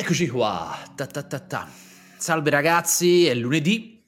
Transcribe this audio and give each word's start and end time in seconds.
Eccoci 0.00 0.28
qua. 0.28 0.78
Ta 0.94 1.06
ta 1.06 1.24
ta 1.24 1.40
ta. 1.40 1.68
Salve 2.16 2.50
ragazzi, 2.50 3.26
è 3.26 3.34
lunedì, 3.34 4.00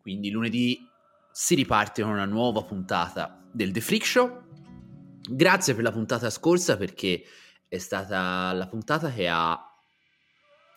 quindi 0.00 0.30
lunedì 0.30 0.88
si 1.30 1.54
riparte 1.54 2.00
con 2.00 2.12
una 2.12 2.24
nuova 2.24 2.62
puntata 2.62 3.44
del 3.52 3.70
The 3.70 3.82
Freak 3.82 4.06
Show. 4.06 4.42
Grazie 5.28 5.74
per 5.74 5.82
la 5.82 5.92
puntata 5.92 6.30
scorsa 6.30 6.78
perché 6.78 7.24
è 7.68 7.76
stata 7.76 8.52
la 8.54 8.66
puntata 8.66 9.12
che 9.12 9.28
ha 9.28 9.54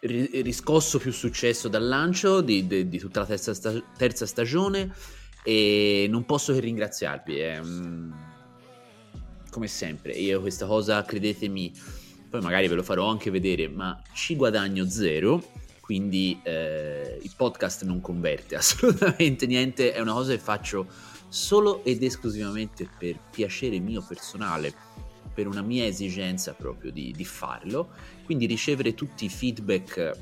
ri- 0.02 0.41
riscosso 0.41 0.99
più 0.99 1.13
successo 1.13 1.70
dal 1.70 1.88
lancio 1.88 2.41
di, 2.41 2.68
di- 2.68 2.90
di 2.90 2.98
tutta 2.99 3.21
la 3.21 3.26
terza, 3.26 3.54
sta- 3.54 3.81
terza 3.98 4.26
stagione 4.26 4.93
e 5.45 6.07
non 6.09 6.26
posso 6.26 6.52
che 6.52 6.59
ringraziarvi. 6.59 7.41
mm, 7.63 8.12
come 9.49 9.68
sempre, 9.68 10.12
io 10.12 10.41
questa 10.41 10.65
cosa, 10.65 11.02
credetemi, 11.04 11.71
poi 12.30 12.41
magari 12.41 12.67
ve 12.67 12.76
lo 12.76 12.84
farò 12.84 13.09
anche 13.09 13.31
vedere, 13.31 13.67
ma 13.67 14.02
ci 14.13 14.35
guadagno 14.35 14.88
zero, 14.90 15.44
quindi 15.80 16.40
eh, 16.44 17.20
il 17.21 17.32
podcast 17.35 17.84
non 17.84 18.01
converte 18.01 18.55
assolutamente 18.57 19.46
niente, 19.46 19.93
è 19.93 19.99
una 19.99 20.13
cosa 20.13 20.32
che 20.32 20.40
faccio 20.40 20.88
solo 21.29 21.84
ed 21.84 22.04
esclusivamente 22.04 22.90
per 22.98 23.20
piacere 23.32 23.79
mio 23.79 24.04
personale, 24.05 24.74
per 25.34 25.48
una 25.48 25.62
mia 25.62 25.85
esigenza 25.85 26.54
proprio 26.54 26.91
di, 26.91 27.12
di 27.16 27.26
farlo, 27.26 27.90
quindi 28.26 28.46
ricevere 28.46 28.94
tutti 28.94 29.26
i 29.26 29.29
feedback 29.29 30.18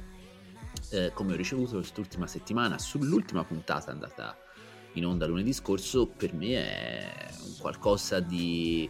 eh, 0.92 1.12
come 1.14 1.34
ho 1.34 1.36
ricevuto 1.36 1.78
quest'ultima 1.78 2.28
settimana 2.28 2.78
sull'ultima 2.78 3.44
puntata 3.44 3.92
andata 3.92 4.38
in 4.94 5.06
onda 5.06 5.26
lunedì 5.26 5.54
scorso, 5.54 6.08
per 6.08 6.34
me 6.34 6.56
è 6.56 7.28
qualcosa 7.60 8.20
di 8.20 8.90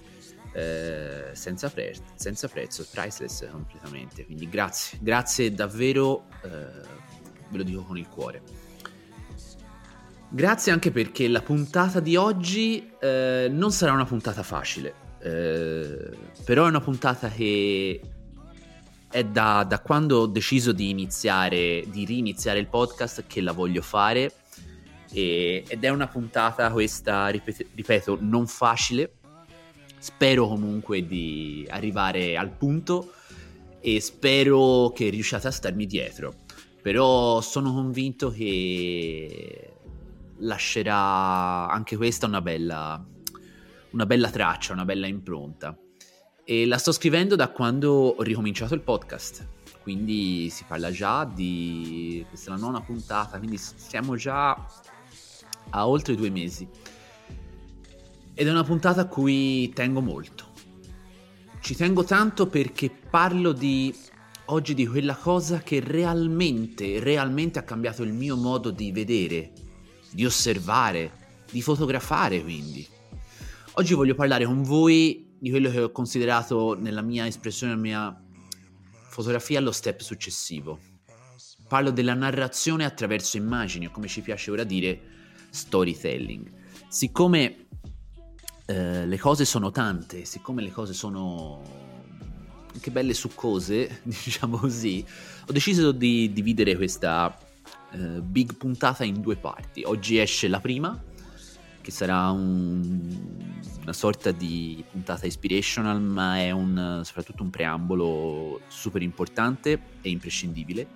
eh, 0.56 1.32
senza, 1.34 1.70
pre- 1.70 1.96
senza 2.16 2.48
prezzo, 2.48 2.86
priceless 2.90 3.46
completamente. 3.52 4.26
Quindi 4.26 4.48
grazie, 4.48 4.98
grazie 5.02 5.54
davvero, 5.54 6.28
eh, 6.44 6.50
ve 7.50 7.58
lo 7.58 7.64
dico 7.64 7.84
con 7.84 7.98
il 7.98 8.08
cuore. 8.08 8.42
Grazie 10.30 10.72
anche 10.72 10.92
perché 10.92 11.28
la 11.28 11.42
puntata 11.42 12.00
di 12.00 12.16
oggi 12.16 12.90
eh, 13.00 13.48
non 13.52 13.72
sarà 13.72 13.92
una 13.92 14.06
puntata 14.06 14.44
facile, 14.44 14.94
eh, 15.20 16.10
però 16.44 16.66
è 16.66 16.70
una 16.70 16.82
puntata 16.82 17.30
che 17.30 18.02
è 19.10 19.24
da, 19.24 19.66
da 19.68 19.80
quando 19.80 20.20
ho 20.20 20.28
deciso 20.28 20.72
di 20.72 20.90
iniziare, 20.90 21.84
di 21.88 22.06
riniziare 22.06 22.60
il 22.60 22.68
podcast 22.68 23.26
che 23.28 23.42
la 23.42 23.52
voglio 23.52 23.82
fare 23.82 24.32
e- 25.12 25.64
ed 25.68 25.84
è 25.84 25.90
una 25.90 26.08
puntata 26.08 26.70
questa, 26.72 27.28
ripet- 27.28 27.68
ripeto, 27.74 28.18
non 28.20 28.48
facile. 28.48 29.15
Spero 30.06 30.48
comunque 30.48 31.04
di 31.04 31.66
arrivare 31.68 32.38
al 32.38 32.52
punto 32.52 33.14
e 33.80 34.00
spero 34.00 34.92
che 34.94 35.10
riusciate 35.10 35.48
a 35.48 35.52
starmi 35.52 35.88
dietro. 35.88 36.44
Però 36.80 37.42
sono 37.42 37.74
convinto 37.74 38.30
che 38.30 39.78
lascerà 40.38 41.68
anche 41.72 41.98
questa 41.98 42.28
una 42.28 42.40
bella, 42.42 43.04
una 43.94 44.06
bella 44.06 44.30
traccia, 44.30 44.74
una 44.74 44.86
bella 44.86 45.08
impronta. 45.08 45.76
E 46.44 46.68
la 46.68 46.78
sto 46.78 46.92
scrivendo 46.92 47.36
da 47.36 47.50
quando 47.50 47.92
ho 47.92 48.22
ricominciato 48.22 48.76
il 48.76 48.82
podcast. 48.82 49.48
Quindi 49.82 50.52
si 50.52 50.66
parla 50.68 50.92
già 50.92 51.26
di. 51.26 52.24
Questa 52.30 52.52
è 52.52 52.54
la 52.54 52.62
nona 52.62 52.80
puntata, 52.80 53.40
quindi 53.40 53.58
siamo 53.58 54.16
già 54.16 54.52
a 55.72 55.88
oltre 55.88 56.14
due 56.14 56.30
mesi. 56.30 56.94
Ed 58.38 58.48
è 58.48 58.52
una 58.52 58.66
puntata 58.66 59.02
a 59.02 59.08
cui 59.08 59.72
tengo 59.74 60.02
molto. 60.02 60.52
Ci 61.62 61.74
tengo 61.74 62.04
tanto 62.04 62.48
perché 62.48 62.90
parlo 62.90 63.54
di 63.54 63.96
oggi 64.48 64.74
di 64.74 64.86
quella 64.86 65.16
cosa 65.16 65.60
che 65.60 65.80
realmente, 65.80 67.00
realmente 67.00 67.60
ha 67.60 67.64
cambiato 67.64 68.04
il 68.04 68.12
mio 68.12 68.36
modo 68.36 68.72
di 68.72 68.92
vedere, 68.92 69.54
di 70.12 70.26
osservare, 70.26 71.46
di 71.50 71.62
fotografare 71.62 72.44
quindi. 72.44 72.86
Oggi 73.76 73.94
voglio 73.94 74.16
parlare 74.16 74.44
con 74.44 74.64
voi 74.64 75.38
di 75.40 75.50
quello 75.50 75.70
che 75.70 75.82
ho 75.82 75.92
considerato 75.92 76.78
nella 76.78 77.02
mia 77.02 77.26
espressione, 77.26 77.74
nella 77.74 77.84
mia 77.84 78.24
fotografia, 79.10 79.62
lo 79.62 79.72
step 79.72 80.02
successivo. 80.02 80.78
Parlo 81.70 81.90
della 81.90 82.14
narrazione 82.14 82.84
attraverso 82.84 83.38
immagini, 83.38 83.86
o 83.86 83.92
come 83.92 84.08
ci 84.08 84.20
piace 84.20 84.52
ora 84.52 84.66
dire, 84.66 85.02
storytelling. 85.50 86.52
Siccome 86.90 87.65
eh, 88.66 89.06
le 89.06 89.18
cose 89.20 89.46
sono 89.46 89.72
tante, 89.72 90.26
siccome 90.26 90.62
le 90.62 90.72
cose 90.72 90.94
sono 90.94 91.62
anche 92.74 92.92
belle 92.92 93.14
succose, 93.14 94.02
diciamo 94.04 94.58
così, 94.58 95.06
ho 95.48 95.52
deciso 95.52 95.92
di 95.92 96.34
dividere 96.34 96.76
questa 96.76 97.38
eh, 97.92 97.98
big 98.22 98.56
puntata 98.56 99.04
in 99.04 99.22
due 99.22 99.36
parti. 99.36 99.84
Oggi 99.84 100.18
esce 100.18 100.48
la 100.48 100.60
prima, 100.60 101.02
che 101.82 101.92
sarà 101.92 102.30
un- 102.32 103.62
una 103.82 103.94
sorta 103.94 104.32
di 104.32 104.84
puntata 104.90 105.26
inspirational, 105.26 106.02
ma 106.02 106.38
è 106.40 106.50
un, 106.50 107.02
soprattutto 107.04 107.44
un 107.44 107.52
preambolo 107.52 108.62
super 108.68 109.04
importante 109.04 109.80
e 110.02 110.10
imprescindibile. 110.10 110.88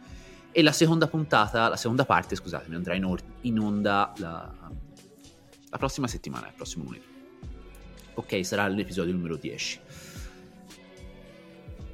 E 0.52 0.64
la 0.64 0.72
seconda 0.72 1.06
puntata, 1.08 1.70
la 1.70 1.78
seconda 1.78 2.06
parte, 2.06 2.36
scusatemi, 2.36 2.74
andrà 2.74 2.96
in, 2.96 3.06
or- 3.06 3.22
in 3.42 3.60
onda 3.60 4.12
la, 4.18 4.52
la 5.70 5.78
prossima 5.78 6.08
settimana, 6.08 6.48
il 6.48 6.54
prossimo 6.56 6.86
lunedì. 6.86 7.09
Ok, 8.20 8.46
sarà 8.46 8.68
l'episodio 8.68 9.14
numero 9.14 9.38
10. 9.38 9.80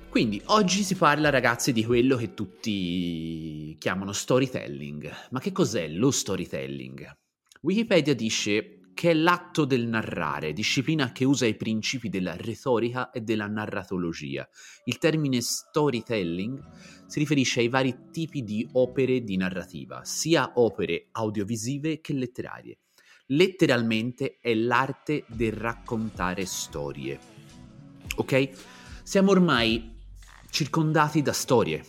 Quindi 0.10 0.42
oggi 0.46 0.82
si 0.82 0.96
parla 0.96 1.30
ragazzi 1.30 1.72
di 1.72 1.86
quello 1.86 2.16
che 2.16 2.34
tutti 2.34 3.76
chiamano 3.78 4.12
storytelling. 4.12 5.08
Ma 5.30 5.40
che 5.40 5.52
cos'è 5.52 5.88
lo 5.88 6.10
storytelling? 6.10 7.16
Wikipedia 7.62 8.16
dice 8.16 8.80
che 8.96 9.12
è 9.12 9.14
l'atto 9.14 9.66
del 9.66 9.86
narrare, 9.86 10.52
disciplina 10.52 11.12
che 11.12 11.26
usa 11.26 11.46
i 11.46 11.56
principi 11.56 12.10
della 12.10 12.36
retorica 12.36 13.12
e 13.12 13.22
della 13.22 13.46
narratologia. 13.46 14.50
Il 14.86 14.98
termine 14.98 15.42
storytelling 15.42 16.60
si 17.06 17.20
riferisce 17.20 17.60
ai 17.60 17.70
vari 17.70 18.10
tipi 18.10 18.42
di 18.44 18.68
opere 18.72 19.24
di 19.24 19.38
narrativa, 19.38 20.04
sia 20.04 20.54
opere 20.56 21.10
audiovisive 21.12 22.02
che 22.02 22.14
letterarie. 22.14 22.80
Letteralmente 23.30 24.38
è 24.40 24.54
l'arte 24.54 25.24
del 25.28 25.52
raccontare 25.52 26.46
storie. 26.46 27.18
Ok? 28.18 28.50
Siamo 29.02 29.32
ormai 29.32 29.96
circondati 30.52 31.24
da 31.24 31.34
storie. 31.34 31.84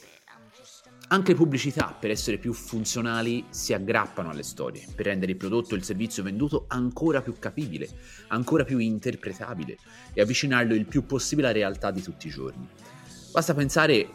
Anche 1.09 1.33
le 1.33 1.37
pubblicità, 1.37 1.95
per 2.01 2.11
essere 2.11 2.39
più 2.39 2.55
funzionali, 2.55 3.45
si 3.51 3.75
aggrappano 3.75 4.31
alle 4.31 4.43
storie, 4.43 4.87
per 4.95 5.05
rendere 5.05 5.33
il 5.33 5.37
prodotto 5.37 5.75
o 5.75 5.77
il 5.77 5.85
servizio 5.85 6.23
venduto 6.23 6.65
ancora 6.69 7.21
più 7.21 7.35
capibile, 7.39 7.87
ancora 8.29 8.65
più 8.65 8.79
interpretabile 8.79 9.77
e 10.15 10.23
avvicinarlo 10.23 10.75
il 10.75 10.87
più 10.87 11.05
possibile 11.05 11.49
alla 11.49 11.59
realtà 11.59 11.91
di 11.91 12.01
tutti 12.01 12.29
i 12.29 12.31
giorni. 12.31 12.67
Basta 13.31 13.53
pensare, 13.53 14.09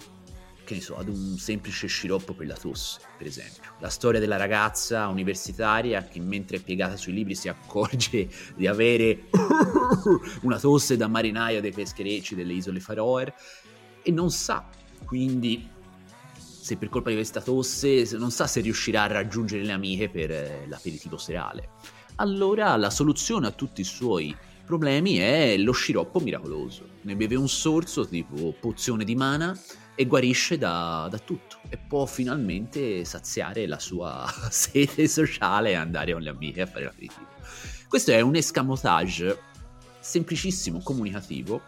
che 0.72 0.78
ne 0.78 0.82
so, 0.82 0.96
ad 0.96 1.10
un 1.10 1.38
semplice 1.38 1.88
sciroppo 1.88 2.34
per 2.34 2.48
la 2.48 2.56
tosse, 2.56 3.02
per 3.18 3.28
esempio. 3.28 3.62
La 3.80 3.90
storia 3.90 4.22
della 4.22 4.38
ragazza 4.38 5.08
universitaria 5.08 6.04
che 6.04 6.22
mentre 6.22 6.58
è 6.58 6.62
piegata 6.62 6.96
sui 6.96 7.12
libri 7.12 7.36
si 7.36 7.50
accorge 7.50 8.30
di 8.56 8.68
avere 8.68 9.24
una 10.44 10.58
tosse 10.58 10.96
da 10.96 11.08
marinaio 11.08 11.60
dei 11.60 11.74
pescherecci 11.74 12.36
delle 12.36 12.54
isole 12.54 12.80
Faroe 12.80 13.34
e 14.02 14.12
non 14.12 14.32
sa, 14.32 14.66
quindi 15.04 15.68
se 16.38 16.78
per 16.78 16.88
colpa 16.88 17.10
di 17.10 17.16
questa 17.16 17.42
tosse 17.42 18.06
se- 18.06 18.18
non 18.18 18.32
sa 18.32 18.48
se 18.48 18.62
riuscirà 18.62 19.04
a 19.04 19.08
raggiungere 19.08 19.64
le 19.64 19.74
amiche 19.74 20.10
per 20.10 20.32
eh, 20.32 20.66
l'aperitivo 20.70 21.18
serale. 21.18 21.70
Allora 22.16 22.76
la 22.78 22.90
soluzione 22.90 23.48
a 23.48 23.52
tutti 23.52 23.82
i 23.82 23.86
suoi 23.86 24.34
problemi 24.66 25.18
è 25.18 25.58
lo 25.58 25.74
sciroppo 25.74 26.20
miracoloso. 26.20 26.88
Ne 27.02 27.16
beve 27.18 27.36
un 27.36 27.50
sorso 27.50 28.08
tipo 28.08 28.54
pozione 28.58 29.04
di 29.04 29.16
mana 29.16 29.58
e 29.96 30.06
guarisce 30.06 30.58
da, 30.58 31.08
da 31.10 31.20
tutto 31.20 31.58
e 31.70 31.78
può 31.78 32.06
finalmente 32.06 33.06
saziare 33.06 33.68
la 33.68 33.80
sua 33.80 34.26
sete 34.50 35.08
sociale 35.08 35.72
e 35.72 35.76
andare 35.76 36.14
con 36.14 36.22
le 36.22 36.30
amiche 36.30 36.62
a 36.62 36.66
fare 36.66 36.86
l'aperitivo. 36.86 37.28
Questo 37.88 38.12
è 38.12 38.22
un 38.22 38.36
escamotage 38.36 39.50
semplicissimo, 40.00 40.82
comunicativo, 40.82 41.62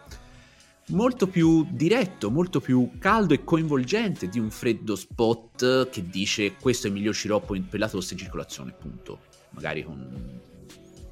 molto 0.88 1.26
più 1.26 1.66
diretto, 1.70 2.30
molto 2.30 2.60
più 2.60 2.92
caldo 2.98 3.34
e 3.34 3.44
coinvolgente 3.44 4.28
di 4.28 4.38
un 4.38 4.50
freddo 4.50 4.96
spot 4.96 5.88
che 5.90 6.08
dice 6.08 6.54
questo 6.54 6.86
è 6.86 6.90
il 6.90 6.96
miglior 6.96 7.14
sciroppo 7.14 7.56
per 7.68 7.78
la 7.78 7.88
tosse 7.88 8.14
in 8.14 8.18
circolazione, 8.18 8.72
punto. 8.72 9.20
Magari 9.50 9.84
con 9.84 10.40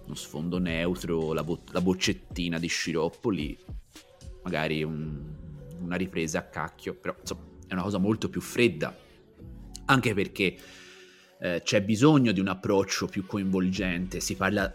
uno 0.04 0.14
sfondo 0.14 0.58
neutro, 0.58 1.32
la, 1.32 1.44
bo- 1.44 1.62
la 1.70 1.80
boccettina 1.80 2.58
di 2.58 2.66
sciroppo 2.66 3.30
lì, 3.30 3.56
magari 4.42 4.82
un, 4.82 5.20
una 5.84 5.96
ripresa 5.96 6.38
a 6.38 6.42
cacchio, 6.42 6.94
però 6.94 7.14
insomma 7.18 7.42
è 7.66 7.72
una 7.72 7.82
cosa 7.82 7.98
molto 7.98 8.28
più 8.28 8.40
fredda, 8.40 8.96
anche 9.86 10.14
perché 10.14 10.56
eh, 11.40 11.62
c'è 11.64 11.82
bisogno 11.82 12.32
di 12.32 12.40
un 12.40 12.48
approccio 12.48 13.06
più 13.06 13.26
coinvolgente, 13.26 14.20
si 14.20 14.36
parla 14.36 14.72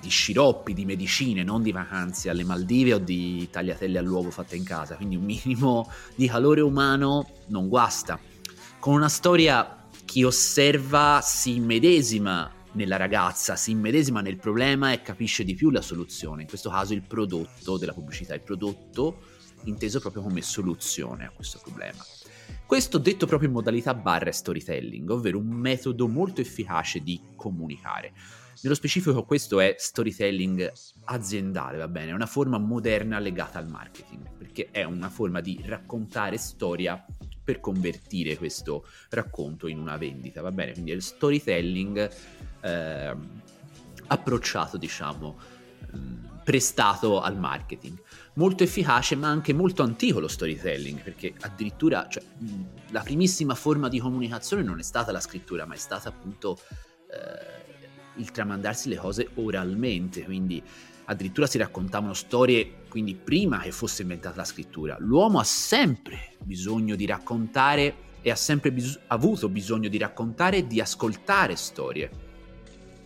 di 0.00 0.08
sciroppi, 0.08 0.72
di 0.72 0.84
medicine, 0.84 1.42
non 1.42 1.62
di 1.62 1.72
vacanze 1.72 2.30
alle 2.30 2.44
Maldive 2.44 2.94
o 2.94 2.98
di 2.98 3.48
tagliatelle 3.50 3.98
all'uovo 3.98 4.30
fatte 4.30 4.56
in 4.56 4.64
casa, 4.64 4.96
quindi 4.96 5.16
un 5.16 5.24
minimo 5.24 5.90
di 6.14 6.26
calore 6.26 6.62
umano 6.62 7.28
non 7.48 7.68
guasta. 7.68 8.18
Con 8.78 8.94
una 8.94 9.10
storia 9.10 9.88
chi 10.06 10.24
osserva 10.24 11.20
si 11.22 11.56
immedesima 11.56 12.50
nella 12.72 12.96
ragazza, 12.96 13.56
si 13.56 13.72
immedesima 13.72 14.20
nel 14.20 14.38
problema 14.38 14.92
e 14.92 15.02
capisce 15.02 15.44
di 15.44 15.54
più 15.54 15.70
la 15.70 15.82
soluzione, 15.82 16.42
in 16.42 16.48
questo 16.48 16.70
caso 16.70 16.94
il 16.94 17.02
prodotto 17.02 17.76
della 17.76 17.92
pubblicità, 17.92 18.34
il 18.34 18.40
prodotto 18.40 19.38
inteso 19.64 20.00
proprio 20.00 20.22
come 20.22 20.42
soluzione 20.42 21.26
a 21.26 21.30
questo 21.30 21.60
problema. 21.62 22.04
Questo 22.66 22.98
detto 22.98 23.26
proprio 23.26 23.48
in 23.48 23.54
modalità 23.54 23.94
barra 23.94 24.30
storytelling, 24.30 25.10
ovvero 25.10 25.38
un 25.38 25.48
metodo 25.48 26.06
molto 26.06 26.40
efficace 26.40 27.00
di 27.00 27.20
comunicare. 27.34 28.12
Nello 28.62 28.74
specifico 28.74 29.24
questo 29.24 29.58
è 29.58 29.74
storytelling 29.78 30.70
aziendale, 31.04 31.78
va 31.78 31.88
bene? 31.88 32.10
È 32.10 32.14
una 32.14 32.26
forma 32.26 32.58
moderna 32.58 33.18
legata 33.18 33.58
al 33.58 33.68
marketing, 33.68 34.36
perché 34.36 34.68
è 34.70 34.84
una 34.84 35.08
forma 35.08 35.40
di 35.40 35.60
raccontare 35.64 36.36
storia 36.36 37.04
per 37.42 37.58
convertire 37.58 38.36
questo 38.36 38.86
racconto 39.08 39.66
in 39.66 39.78
una 39.78 39.96
vendita, 39.96 40.40
va 40.42 40.52
bene? 40.52 40.72
Quindi 40.72 40.92
è 40.92 40.94
il 40.94 41.02
storytelling 41.02 42.10
eh, 42.60 43.16
approcciato, 44.06 44.76
diciamo, 44.76 45.38
ehm, 45.92 46.29
prestato 46.50 47.20
al 47.20 47.38
marketing. 47.38 47.96
Molto 48.34 48.64
efficace, 48.64 49.14
ma 49.14 49.28
anche 49.28 49.52
molto 49.52 49.84
antico 49.84 50.18
lo 50.18 50.26
storytelling, 50.26 51.00
perché 51.00 51.32
addirittura 51.42 52.08
cioè, 52.08 52.24
la 52.88 53.02
primissima 53.02 53.54
forma 53.54 53.88
di 53.88 54.00
comunicazione 54.00 54.64
non 54.64 54.80
è 54.80 54.82
stata 54.82 55.12
la 55.12 55.20
scrittura, 55.20 55.64
ma 55.64 55.74
è 55.74 55.78
stata 55.78 56.08
appunto 56.08 56.58
eh, 57.08 58.20
il 58.20 58.32
tramandarsi 58.32 58.88
le 58.88 58.96
cose 58.96 59.28
oralmente, 59.34 60.24
quindi 60.24 60.60
addirittura 61.04 61.46
si 61.46 61.56
raccontavano 61.56 62.14
storie, 62.14 62.82
quindi 62.88 63.14
prima 63.14 63.60
che 63.60 63.70
fosse 63.70 64.02
inventata 64.02 64.34
la 64.38 64.44
scrittura. 64.44 64.96
L'uomo 64.98 65.38
ha 65.38 65.44
sempre 65.44 66.34
bisogno 66.42 66.96
di 66.96 67.06
raccontare 67.06 68.08
e 68.22 68.30
ha 68.32 68.36
sempre 68.36 68.72
bis- 68.72 68.98
avuto 69.06 69.48
bisogno 69.48 69.88
di 69.88 69.98
raccontare 69.98 70.56
e 70.56 70.66
di 70.66 70.80
ascoltare 70.80 71.54
storie. 71.54 72.10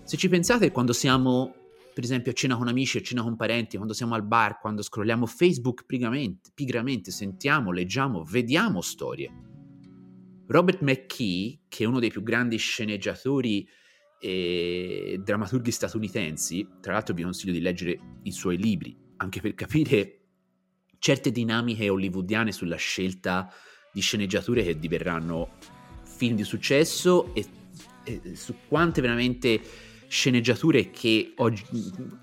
Se 0.03 0.17
ci 0.17 0.31
pensate, 0.31 0.71
quando 0.71 0.95
siamo, 0.95 1.64
per 1.95 2.03
esempio, 2.03 2.33
a 2.33 2.35
cena 2.35 2.57
con 2.57 2.67
amici, 2.67 2.99
a 2.99 3.03
cena 3.03 3.23
con 3.23 3.37
parenti, 3.37 3.77
quando 3.77 3.95
siamo 3.95 4.15
al 4.15 4.27
bar, 4.27 4.59
quando 4.59 4.83
scrolliamo 4.83 5.27
Facebook 5.27 5.87
pigramente, 5.87 6.51
pigramente 6.53 7.13
sentiamo, 7.13 7.71
leggiamo, 7.71 8.25
vediamo 8.25 8.81
storie. 8.81 9.33
Robert 10.49 10.83
McKee, 10.83 11.61
che 11.69 11.85
è 11.85 11.87
uno 11.87 12.01
dei 12.01 12.11
più 12.11 12.23
grandi 12.23 12.57
sceneggiatori 12.57 13.67
e 14.19 15.21
drammaturghi 15.23 15.71
statunitensi, 15.71 16.67
tra 16.81 16.93
l'altro 16.93 17.15
vi 17.15 17.23
consiglio 17.23 17.53
di 17.53 17.61
leggere 17.61 17.99
i 18.25 18.33
suoi 18.33 18.57
libri, 18.57 18.97
anche 19.19 19.41
per 19.41 19.55
capire 19.55 20.19
certe 20.99 21.31
dinamiche 21.31 21.89
hollywoodiane 21.89 22.51
sulla 22.51 22.77
scelta 22.77 23.49
di 23.93 24.01
sceneggiature 24.01 24.65
che 24.65 24.79
diverranno 24.79 25.59
film 26.03 26.35
di 26.35 26.45
successo 26.45 27.33
e, 27.35 27.47
e 28.03 28.35
su 28.35 28.55
quante 28.67 29.01
veramente 29.01 29.61
sceneggiature 30.15 30.91
che, 30.91 31.33
oggi, 31.39 31.65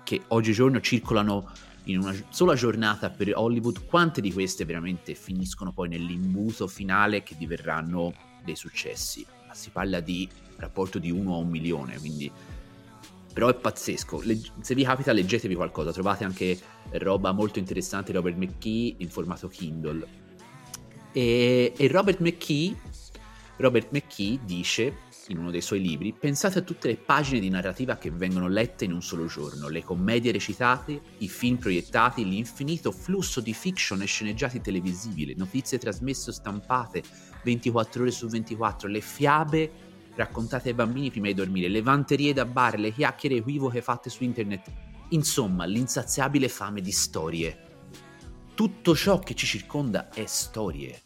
che 0.02 0.22
oggigiorno 0.28 0.80
circolano 0.80 1.52
in 1.84 1.98
una 1.98 2.14
sola 2.30 2.54
giornata 2.54 3.10
per 3.10 3.36
Hollywood, 3.36 3.84
quante 3.84 4.22
di 4.22 4.32
queste 4.32 4.64
veramente 4.64 5.14
finiscono 5.14 5.72
poi 5.72 5.90
nell'imbuto 5.90 6.66
finale 6.68 7.22
che 7.22 7.36
diverranno 7.36 8.14
dei 8.42 8.56
successi. 8.56 9.26
Si 9.52 9.68
parla 9.68 10.00
di 10.00 10.26
rapporto 10.56 10.98
di 10.98 11.10
1 11.10 11.34
a 11.34 11.36
un 11.36 11.50
milione, 11.50 11.98
quindi 11.98 12.32
però 13.30 13.48
è 13.48 13.54
pazzesco. 13.54 14.22
Legg- 14.22 14.62
se 14.62 14.74
vi 14.74 14.84
capita 14.84 15.12
leggetevi 15.12 15.54
qualcosa, 15.54 15.92
trovate 15.92 16.24
anche 16.24 16.58
roba 16.92 17.32
molto 17.32 17.58
interessante 17.58 18.10
di 18.10 18.16
Robert 18.16 18.38
McKee 18.38 18.94
in 18.98 19.10
formato 19.10 19.48
Kindle. 19.48 20.06
E, 21.12 21.74
e 21.76 21.88
Robert 21.88 22.20
McKee, 22.20 22.74
Robert 23.58 23.90
McKee 23.90 24.38
dice 24.46 25.10
in 25.32 25.38
uno 25.38 25.50
dei 25.50 25.60
suoi 25.60 25.80
libri, 25.80 26.12
pensate 26.12 26.60
a 26.60 26.62
tutte 26.62 26.88
le 26.88 26.96
pagine 26.96 27.40
di 27.40 27.48
narrativa 27.48 27.96
che 27.96 28.10
vengono 28.10 28.48
lette 28.48 28.84
in 28.84 28.92
un 28.92 29.02
solo 29.02 29.26
giorno, 29.26 29.68
le 29.68 29.82
commedie 29.82 30.32
recitate, 30.32 31.00
i 31.18 31.28
film 31.28 31.56
proiettati, 31.56 32.24
l'infinito 32.24 32.92
flusso 32.92 33.40
di 33.40 33.52
fiction 33.52 34.00
e 34.02 34.06
sceneggiati 34.06 34.60
televisivi, 34.60 35.26
le 35.26 35.34
notizie 35.36 35.78
trasmesse 35.78 36.30
o 36.30 36.32
stampate 36.32 37.02
24 37.42 38.02
ore 38.02 38.10
su 38.10 38.28
24, 38.28 38.88
le 38.88 39.00
fiabe 39.00 39.70
raccontate 40.14 40.68
ai 40.68 40.74
bambini 40.74 41.10
prima 41.10 41.26
di 41.26 41.34
dormire, 41.34 41.68
le 41.68 41.82
vanterie 41.82 42.32
da 42.32 42.44
bar, 42.44 42.78
le 42.78 42.92
chiacchiere 42.92 43.36
equivoche 43.36 43.82
fatte 43.82 44.10
su 44.10 44.24
internet, 44.24 44.70
insomma 45.10 45.64
l'insaziabile 45.64 46.48
fame 46.48 46.80
di 46.80 46.92
storie. 46.92 47.70
Tutto 48.54 48.94
ciò 48.94 49.18
che 49.18 49.34
ci 49.34 49.46
circonda 49.46 50.10
è 50.10 50.26
storie. 50.26 51.00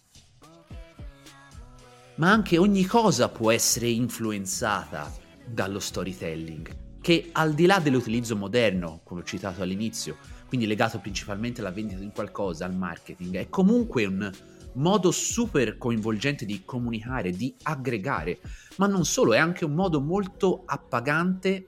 Ma 2.16 2.30
anche 2.30 2.56
ogni 2.56 2.86
cosa 2.86 3.28
può 3.28 3.50
essere 3.50 3.88
influenzata 3.88 5.12
dallo 5.46 5.78
storytelling, 5.78 7.00
che 7.02 7.28
al 7.32 7.52
di 7.52 7.66
là 7.66 7.78
dell'utilizzo 7.78 8.36
moderno, 8.36 9.02
come 9.04 9.20
ho 9.20 9.24
citato 9.24 9.60
all'inizio, 9.60 10.16
quindi 10.48 10.66
legato 10.66 10.98
principalmente 10.98 11.60
alla 11.60 11.72
vendita 11.72 12.00
di 12.00 12.10
qualcosa, 12.14 12.64
al 12.64 12.74
marketing, 12.74 13.36
è 13.36 13.50
comunque 13.50 14.06
un 14.06 14.32
modo 14.76 15.10
super 15.10 15.76
coinvolgente 15.76 16.46
di 16.46 16.62
comunicare, 16.64 17.32
di 17.32 17.54
aggregare, 17.64 18.38
ma 18.76 18.86
non 18.86 19.04
solo, 19.04 19.34
è 19.34 19.38
anche 19.38 19.66
un 19.66 19.74
modo 19.74 20.00
molto 20.00 20.62
appagante 20.64 21.66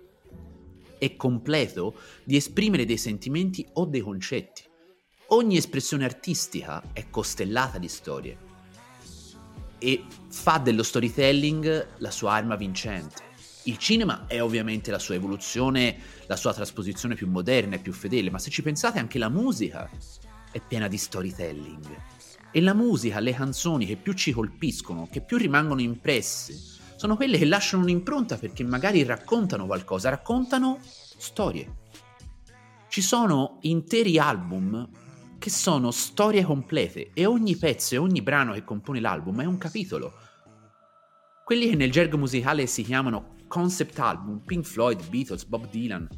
e 0.96 1.16
completo 1.16 1.94
di 2.24 2.36
esprimere 2.36 2.86
dei 2.86 2.96
sentimenti 2.96 3.68
o 3.74 3.84
dei 3.84 4.00
concetti. 4.00 4.62
Ogni 5.28 5.58
espressione 5.58 6.06
artistica 6.06 6.82
è 6.94 7.10
costellata 7.10 7.76
di 7.76 7.88
storie 7.88 8.46
e 9.78 10.04
fa 10.28 10.58
dello 10.58 10.82
storytelling 10.82 11.86
la 11.98 12.10
sua 12.10 12.32
arma 12.32 12.56
vincente. 12.56 13.26
Il 13.64 13.76
cinema 13.76 14.26
è 14.26 14.42
ovviamente 14.42 14.90
la 14.90 14.98
sua 14.98 15.14
evoluzione, 15.14 15.96
la 16.26 16.36
sua 16.36 16.54
trasposizione 16.54 17.14
più 17.14 17.28
moderna 17.28 17.76
e 17.76 17.80
più 17.80 17.92
fedele, 17.92 18.30
ma 18.30 18.38
se 18.38 18.50
ci 18.50 18.62
pensate 18.62 18.98
anche 18.98 19.18
la 19.18 19.28
musica 19.28 19.90
è 20.50 20.60
piena 20.66 20.88
di 20.88 20.96
storytelling. 20.96 21.96
E 22.50 22.60
la 22.62 22.72
musica, 22.72 23.20
le 23.20 23.34
canzoni 23.34 23.84
che 23.84 23.96
più 23.96 24.14
ci 24.14 24.32
colpiscono, 24.32 25.06
che 25.10 25.20
più 25.20 25.36
rimangono 25.36 25.82
impresse, 25.82 26.58
sono 26.96 27.14
quelle 27.14 27.36
che 27.36 27.44
lasciano 27.44 27.82
un'impronta 27.82 28.38
perché 28.38 28.64
magari 28.64 29.02
raccontano 29.04 29.66
qualcosa, 29.66 30.08
raccontano 30.08 30.78
storie. 30.82 31.76
Ci 32.88 33.02
sono 33.02 33.58
interi 33.62 34.18
album 34.18 34.88
che 35.38 35.50
sono 35.50 35.90
storie 35.90 36.42
complete 36.44 37.10
e 37.14 37.24
ogni 37.24 37.56
pezzo 37.56 37.94
e 37.94 37.98
ogni 37.98 38.22
brano 38.22 38.52
che 38.52 38.64
compone 38.64 39.00
l'album 39.00 39.40
è 39.40 39.44
un 39.44 39.58
capitolo. 39.58 40.12
Quelli 41.44 41.70
che 41.70 41.76
nel 41.76 41.90
gergo 41.90 42.18
musicale 42.18 42.66
si 42.66 42.82
chiamano 42.82 43.36
concept 43.46 43.98
album, 43.98 44.40
Pink 44.44 44.64
Floyd, 44.64 45.08
Beatles, 45.08 45.44
Bob 45.44 45.68
Dylan, 45.70 46.08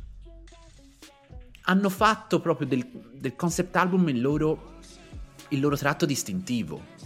hanno 1.63 1.89
fatto 1.89 2.41
proprio 2.41 2.67
del, 2.67 2.85
del 3.15 3.37
concept 3.37 3.77
album 3.77 4.09
il 4.09 4.21
loro 4.21 4.79
il 5.51 5.61
loro 5.61 5.77
tratto 5.77 6.07
distintivo. 6.07 6.99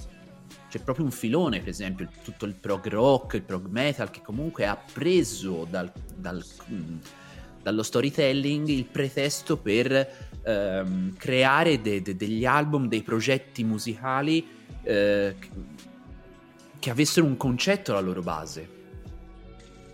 C'è 0.68 0.80
proprio 0.80 1.04
un 1.04 1.12
filone, 1.12 1.60
per 1.60 1.68
esempio, 1.68 2.08
tutto 2.22 2.46
il 2.46 2.54
prog 2.54 2.88
rock, 2.88 3.34
il 3.34 3.42
prog 3.42 3.66
metal, 3.66 4.10
che 4.10 4.22
comunque 4.22 4.66
ha 4.66 4.76
preso 4.76 5.66
dal, 5.68 5.90
dal, 6.16 6.44
dallo 7.64 7.82
storytelling 7.82 8.68
il 8.68 8.84
pretesto 8.84 9.56
per 9.56 10.36
ehm, 10.44 11.16
creare 11.16 11.80
de, 11.80 12.02
de, 12.02 12.14
degli 12.14 12.44
album, 12.44 12.88
dei 12.88 13.02
progetti 13.02 13.64
musicali 13.64 14.46
eh, 14.82 15.34
che 16.78 16.90
avessero 16.90 17.24
un 17.24 17.38
concetto 17.38 17.92
alla 17.92 18.02
loro 18.02 18.20
base. 18.20 18.82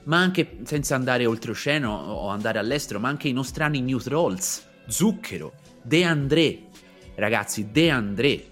Ma 0.02 0.18
anche 0.18 0.58
senza 0.64 0.96
andare 0.96 1.26
oltreoceano 1.26 1.88
o 1.88 2.26
andare 2.26 2.58
all'estero, 2.58 2.98
ma 2.98 3.08
anche 3.08 3.28
i 3.28 3.32
nostrani 3.32 3.80
New 3.80 3.98
Trolls, 3.98 4.66
Zucchero, 4.88 5.52
De 5.80 6.02
André, 6.02 6.66
Ragazzi, 7.14 7.70
De 7.70 7.88
André. 7.88 8.48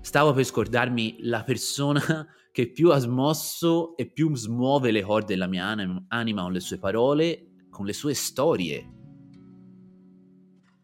Stavo 0.00 0.32
per 0.32 0.42
scordarmi 0.42 1.18
la 1.20 1.44
persona 1.44 2.26
che 2.50 2.72
più 2.72 2.90
ha 2.90 2.98
smosso 2.98 3.96
e 3.96 4.06
più 4.06 4.34
smuove 4.34 4.90
le 4.90 5.02
corde 5.02 5.26
della 5.26 5.46
mia 5.46 5.64
anima 6.08 6.42
con 6.42 6.52
le 6.52 6.60
sue 6.60 6.78
parole, 6.78 7.51
con 7.72 7.86
le 7.86 7.94
sue 7.94 8.12
storie. 8.12 8.86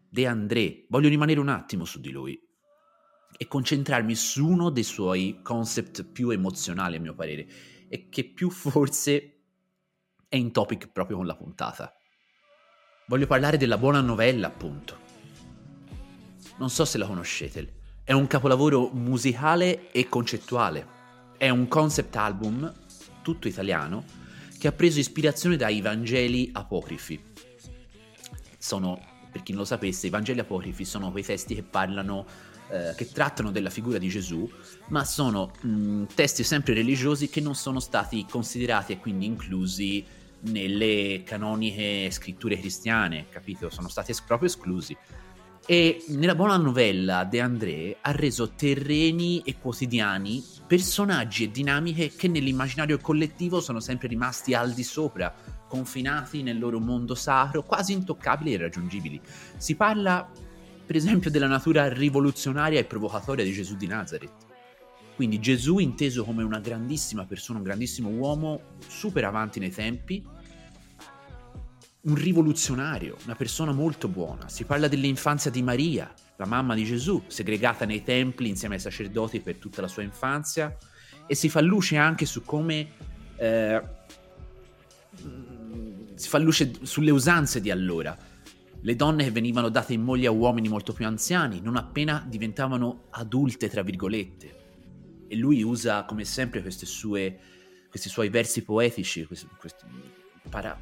De 0.09 0.27
André, 0.27 0.87
voglio 0.89 1.11
rimanere 1.11 1.39
un 1.39 1.51
attimo 1.51 1.85
su 1.85 2.01
di 2.01 2.11
lui. 2.11 2.41
e 3.41 3.47
concentrarmi 3.47 4.17
su 4.17 4.47
uno 4.47 4.69
dei 4.69 4.83
suoi 4.83 5.41
concept 5.43 6.05
più 6.05 6.31
emozionali, 6.31 6.97
a 6.97 7.01
mio 7.01 7.15
parere, 7.15 7.47
e 7.89 8.09
che 8.09 8.25
più 8.25 8.51
forse 8.51 9.43
è 10.29 10.35
in 10.37 10.51
topic 10.51 10.91
proprio 10.91 11.19
con 11.19 11.27
la 11.27 11.37
puntata. 11.37 11.95
Voglio 13.07 13.27
parlare 13.29 13.57
della 13.57 13.79
buona 13.79 14.01
novella, 14.01 14.49
appunto. 14.49 15.07
Non 16.59 16.69
so 16.69 16.85
se 16.85 16.99
la 16.99 17.07
conoscete. 17.07 17.77
È 18.03 18.13
un 18.13 18.27
capolavoro 18.27 18.91
musicale 18.93 19.93
e 19.93 20.09
concettuale. 20.09 20.97
È 21.39 21.49
un 21.49 21.69
concept 21.69 22.17
album, 22.17 22.73
tutto 23.23 23.47
italiano, 23.47 24.05
che 24.59 24.69
ha 24.69 24.73
preso 24.73 24.99
ispirazione 24.99 25.57
dai 25.57 25.81
Vangeli 25.81 26.51
apocrifi. 26.53 27.23
Sono, 28.59 29.01
per 29.31 29.43
chi 29.43 29.53
non 29.53 29.61
lo 29.61 29.67
sapesse, 29.67 30.09
i 30.09 30.11
Vangeli 30.11 30.41
apocrifi 30.41 30.85
sono 30.85 31.11
quei 31.11 31.25
testi 31.25 31.55
che 31.55 31.63
parlano 31.63 32.27
eh, 32.71 32.93
che 32.95 33.11
trattano 33.11 33.51
della 33.51 33.71
figura 33.71 33.97
di 33.97 34.09
Gesù, 34.09 34.47
ma 34.89 35.03
sono 35.05 35.53
mh, 35.63 36.05
testi 36.15 36.43
sempre 36.45 36.75
religiosi 36.75 37.31
che 37.31 37.41
non 37.41 37.55
sono 37.55 37.81
stati 37.81 38.27
considerati 38.29 38.93
e 38.93 38.99
quindi 38.99 39.25
inclusi 39.25 40.05
nelle 40.41 41.23
canoniche 41.25 42.11
scritture 42.11 42.59
cristiane, 42.59 43.27
capito? 43.31 43.71
Sono 43.71 43.89
stati 43.89 44.13
proprio 44.27 44.49
esclusi. 44.49 44.95
E 45.71 46.03
nella 46.09 46.35
buona 46.35 46.57
novella 46.57 47.25
De 47.25 47.43
André 47.43 47.99
ha 48.01 48.11
reso 48.13 48.53
terreni 48.53 49.43
e 49.45 49.59
quotidiani 49.61 50.43
personaggi 50.67 51.45
e 51.45 51.51
dinamiche 51.51 52.09
che 52.09 52.27
nell'immaginario 52.27 52.97
collettivo 52.97 53.61
sono 53.61 53.79
sempre 53.79 54.09
rimasti 54.09 54.55
al 54.55 54.73
di 54.73 54.83
sopra, 54.83 55.31
confinati 55.69 56.43
nel 56.43 56.59
loro 56.59 56.81
mondo 56.81 57.15
sacro, 57.15 57.65
quasi 57.65 57.93
intoccabili 57.93 58.53
e 58.53 58.55
irraggiungibili. 58.55 59.21
Si 59.59 59.75
parla, 59.75 60.27
per 60.87 60.97
esempio, 60.97 61.31
della 61.31 61.47
natura 61.47 61.93
rivoluzionaria 61.93 62.79
e 62.79 62.85
provocatoria 62.85 63.45
di 63.45 63.53
Gesù 63.53 63.77
di 63.77 63.87
Nazareth 63.87 64.47
quindi 65.19 65.41
Gesù 65.41 65.79
inteso 65.79 66.23
come 66.23 66.45
una 66.45 66.61
grandissima 66.61 67.25
persona, 67.25 67.59
un 67.59 67.65
grandissimo 67.65 68.09
uomo, 68.09 68.61
super 68.87 69.25
avanti 69.25 69.59
nei 69.59 69.73
tempi, 69.73 70.25
un 72.09 72.15
rivoluzionario, 72.15 73.17
una 73.25 73.35
persona 73.35 73.73
molto 73.73 74.09
buona. 74.09 74.49
Si 74.49 74.65
parla 74.65 74.89
dell'infanzia 74.89 75.51
di 75.51 75.63
Maria, 75.63 76.13
la 76.37 76.47
mamma 76.47 76.75
di 76.75 76.85
Gesù, 76.85 77.23
segregata 77.27 77.85
nei 77.85 78.03
templi 78.03 78.49
insieme 78.49 78.75
ai 78.75 78.81
sacerdoti 78.81 79.41
per 79.41 79.57
tutta 79.57 79.81
la 79.81 79.89
sua 79.89 80.03
infanzia, 80.03 80.77
e 81.27 81.35
si 81.35 81.49
fa 81.49 81.61
luce 81.61 81.97
anche 81.97 82.27
su 82.27 82.43
come... 82.43 82.89
Eh, 83.37 83.83
si 86.15 86.29
fa 86.29 86.39
luce 86.39 86.73
sulle 86.83 87.11
usanze 87.11 87.61
di 87.61 87.71
allora. 87.71 88.17
Le 88.81 88.97
donne 88.97 89.25
che 89.25 89.31
venivano 89.31 89.69
date 89.69 89.93
in 89.93 90.03
moglie 90.03 90.27
a 90.27 90.31
uomini 90.31 90.69
molto 90.69 90.93
più 90.93 91.07
anziani, 91.07 91.61
non 91.61 91.77
appena 91.77 92.25
diventavano 92.29 93.07
adulte, 93.11 93.69
tra 93.69 93.83
virgolette 93.83 94.59
e 95.29 95.37
lui 95.37 95.63
usa 95.63 96.05
come 96.05 96.25
sempre 96.25 96.65
sue, 96.71 97.39
questi 97.89 98.09
suoi 98.09 98.31
versi 98.31 98.65
poetici, 98.65 99.25
questi, 99.27 99.47
questi, 99.59 99.85
para, 100.49 100.79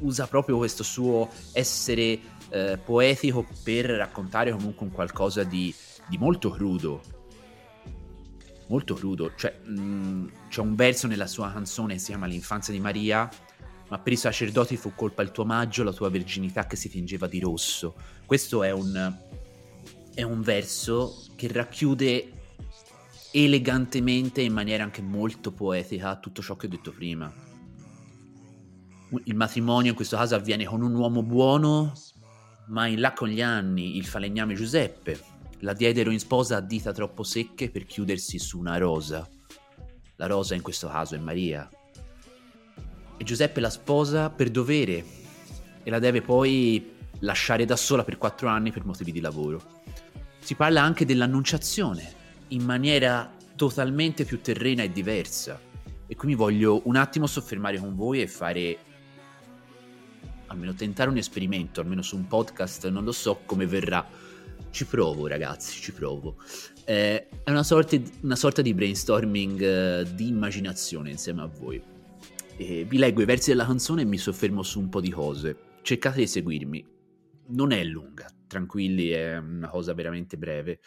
usa 0.00 0.26
proprio 0.26 0.56
questo 0.56 0.82
suo 0.82 1.28
essere 1.52 2.20
eh, 2.50 2.78
poetico 2.82 3.46
per 3.62 3.86
raccontare 3.86 4.52
comunque 4.52 4.86
un 4.86 4.92
qualcosa 4.92 5.42
di, 5.42 5.74
di 6.08 6.18
molto 6.18 6.50
crudo. 6.50 7.02
Molto 8.68 8.94
crudo, 8.94 9.32
cioè 9.36 9.58
mh, 9.64 10.48
c'è 10.48 10.60
un 10.60 10.74
verso 10.74 11.06
nella 11.06 11.28
sua 11.28 11.52
canzone 11.52 11.94
che 11.94 12.00
si 12.00 12.06
chiama 12.06 12.26
L'infanzia 12.26 12.72
di 12.72 12.80
Maria, 12.80 13.28
ma 13.88 13.98
per 13.98 14.12
i 14.12 14.16
sacerdoti 14.16 14.76
fu 14.76 14.92
colpa 14.94 15.22
il 15.22 15.30
tuo 15.30 15.44
maggio, 15.44 15.84
la 15.84 15.92
tua 15.92 16.10
verginità 16.10 16.66
che 16.66 16.74
si 16.74 16.88
tingeva 16.88 17.28
di 17.28 17.38
rosso. 17.38 17.94
Questo 18.24 18.64
è 18.64 18.72
un, 18.72 19.16
è 20.12 20.22
un 20.22 20.40
verso 20.40 21.26
che 21.36 21.46
racchiude 21.46 22.32
elegantemente 23.30 24.40
in 24.40 24.52
maniera 24.52 24.82
anche 24.82 25.02
molto 25.02 25.52
poetica 25.52 26.16
tutto 26.16 26.42
ciò 26.42 26.56
che 26.56 26.66
ho 26.66 26.68
detto 26.68 26.90
prima. 26.90 27.32
Il 29.24 29.36
matrimonio 29.36 29.90
in 29.90 29.96
questo 29.96 30.16
caso 30.16 30.34
avviene 30.34 30.64
con 30.64 30.82
un 30.82 30.94
uomo 30.94 31.22
buono, 31.22 31.92
ma 32.66 32.86
in 32.86 33.00
là 33.00 33.12
con 33.12 33.28
gli 33.28 33.40
anni 33.40 33.96
il 33.96 34.04
falegname 34.04 34.54
Giuseppe 34.54 35.34
la 35.60 35.72
diedero 35.72 36.10
in 36.10 36.18
sposa 36.18 36.56
a 36.56 36.60
dita 36.60 36.92
troppo 36.92 37.22
secche 37.22 37.70
per 37.70 37.86
chiudersi 37.86 38.38
su 38.38 38.58
una 38.58 38.76
rosa. 38.78 39.28
La 40.16 40.26
rosa 40.26 40.54
in 40.54 40.62
questo 40.62 40.88
caso 40.88 41.14
è 41.14 41.18
Maria. 41.18 41.68
E 43.16 43.24
Giuseppe 43.24 43.60
la 43.60 43.70
sposa 43.70 44.28
per 44.28 44.50
dovere 44.50 45.04
e 45.82 45.90
la 45.90 45.98
deve 45.98 46.20
poi 46.20 46.94
lasciare 47.20 47.64
da 47.64 47.76
sola 47.76 48.04
per 48.04 48.18
quattro 48.18 48.48
anni 48.48 48.72
per 48.72 48.84
motivi 48.84 49.12
di 49.12 49.20
lavoro. 49.20 49.62
Si 50.40 50.54
parla 50.54 50.82
anche 50.82 51.06
dell'annunciazione, 51.06 52.14
in 52.48 52.64
maniera 52.64 53.32
totalmente 53.54 54.24
più 54.24 54.40
terrena 54.40 54.82
e 54.82 54.92
diversa. 54.92 55.60
E 56.06 56.14
qui 56.14 56.28
mi 56.28 56.34
voglio 56.34 56.82
un 56.84 56.96
attimo 56.96 57.26
soffermare 57.26 57.78
con 57.78 57.94
voi 57.96 58.20
e 58.20 58.28
fare 58.28 58.78
almeno 60.56 60.74
tentare 60.74 61.08
un 61.10 61.18
esperimento, 61.18 61.80
almeno 61.80 62.02
su 62.02 62.16
un 62.16 62.26
podcast, 62.26 62.88
non 62.88 63.04
lo 63.04 63.12
so 63.12 63.42
come 63.44 63.66
verrà. 63.66 64.04
Ci 64.70 64.86
provo, 64.86 65.26
ragazzi, 65.26 65.80
ci 65.80 65.92
provo. 65.92 66.36
Eh, 66.84 67.28
è 67.44 67.50
una 67.50 67.62
sorta, 67.62 67.96
una 68.22 68.36
sorta, 68.36 68.62
di 68.62 68.74
brainstorming 68.74 69.62
eh, 69.62 70.14
di 70.14 70.28
immaginazione 70.28 71.10
insieme 71.10 71.42
a 71.42 71.46
voi. 71.46 71.80
E 72.56 72.84
vi 72.84 72.98
leggo 72.98 73.22
i 73.22 73.26
versi 73.26 73.50
della 73.50 73.66
canzone 73.66 74.02
e 74.02 74.04
mi 74.06 74.18
soffermo 74.18 74.62
su 74.62 74.80
un 74.80 74.88
po' 74.88 75.00
di 75.00 75.10
cose. 75.10 75.56
Cercate 75.82 76.20
di 76.20 76.26
seguirmi. 76.26 76.84
Non 77.48 77.70
è 77.70 77.84
lunga, 77.84 78.28
tranquilli, 78.46 79.10
è 79.10 79.36
una 79.36 79.68
cosa 79.68 79.94
veramente 79.94 80.36
breve. 80.36 80.80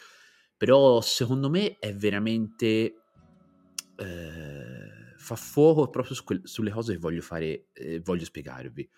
Però 0.56 1.00
secondo 1.00 1.48
me 1.48 1.78
è 1.78 1.94
veramente... 1.94 2.94
Eh, 3.96 4.90
fa 5.20 5.36
fuoco 5.36 5.88
proprio 5.90 6.14
su 6.14 6.24
que- 6.24 6.40
sulle 6.44 6.70
cose 6.70 6.94
che 6.94 6.98
voglio 6.98 7.20
fare, 7.20 7.66
eh, 7.74 8.00
voglio 8.00 8.24
spiegarvi. 8.24 8.88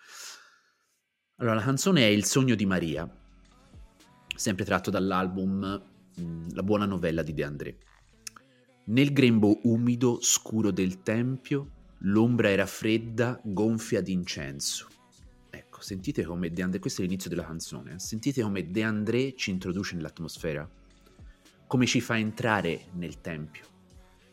Allora, 1.37 1.55
la 1.55 1.61
canzone 1.61 2.01
è 2.01 2.09
Il 2.09 2.25
sogno 2.25 2.55
di 2.55 2.65
Maria, 2.65 3.09
sempre 4.35 4.65
tratto 4.65 4.89
dall'album 4.89 5.81
mm, 6.19 6.49
La 6.51 6.63
buona 6.63 6.85
novella 6.85 7.23
di 7.23 7.33
De 7.33 7.43
André. 7.43 7.77
Nel 8.85 9.13
grembo 9.13 9.59
umido, 9.63 10.19
scuro 10.21 10.71
del 10.71 11.01
tempio, 11.01 11.71
l'ombra 11.99 12.49
era 12.49 12.65
fredda, 12.65 13.39
gonfia 13.43 14.01
d'incenso. 14.01 14.87
Ecco, 15.49 15.81
sentite 15.81 16.23
come 16.23 16.51
De 16.51 16.61
André, 16.61 16.79
questo 16.79 17.01
è 17.01 17.05
l'inizio 17.05 17.29
della 17.29 17.45
canzone, 17.45 17.99
sentite 17.99 18.41
come 18.41 18.69
De 18.69 18.83
André 18.83 19.33
ci 19.35 19.51
introduce 19.51 19.95
nell'atmosfera 19.95 20.69
come 21.73 21.87
ci 21.87 22.01
fa 22.01 22.19
entrare 22.19 22.85
nel 22.93 23.19
Tempio. 23.19 23.65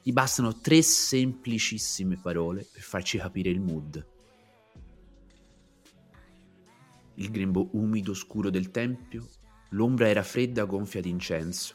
Gli 0.02 0.12
bastano 0.12 0.60
tre 0.60 0.82
semplicissime 0.82 2.18
parole 2.20 2.68
per 2.70 2.82
farci 2.82 3.16
capire 3.16 3.48
il 3.48 3.60
mood. 3.60 4.06
Il 7.20 7.30
grembo 7.30 7.68
umido 7.72 8.14
scuro 8.14 8.50
del 8.50 8.70
Tempio, 8.70 9.28
l'ombra 9.70 10.08
era 10.08 10.22
fredda 10.22 10.64
gonfia 10.64 11.00
d'incenso. 11.00 11.74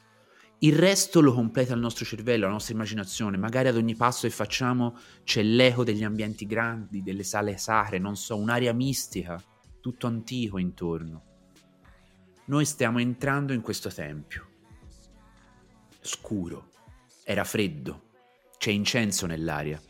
Il 0.59 0.75
resto 0.75 1.21
lo 1.21 1.33
completa 1.33 1.73
il 1.73 1.79
nostro 1.79 2.03
cervello, 2.03 2.45
la 2.45 2.51
nostra 2.51 2.73
immaginazione. 2.73 3.37
Magari 3.37 3.67
ad 3.67 3.75
ogni 3.75 3.95
passo 3.95 4.27
che 4.27 4.33
facciamo 4.33 4.97
c'è 5.23 5.43
l'eco 5.43 5.83
degli 5.83 6.03
ambienti 6.03 6.45
grandi, 6.45 7.03
delle 7.03 7.23
sale 7.23 7.57
sacre, 7.57 7.99
non 7.99 8.15
so, 8.15 8.37
un'aria 8.37 8.73
mistica, 8.73 9.41
tutto 9.79 10.07
antico 10.07 10.57
intorno. 10.57 11.23
Noi 12.45 12.65
stiamo 12.65 12.99
entrando 12.99 13.53
in 13.53 13.61
questo 13.61 13.89
tempio 13.89 14.53
scuro, 16.05 16.69
era 17.23 17.43
freddo, 17.43 18.09
c'è 18.57 18.71
incenso 18.71 19.25
nell'aria. 19.25 19.81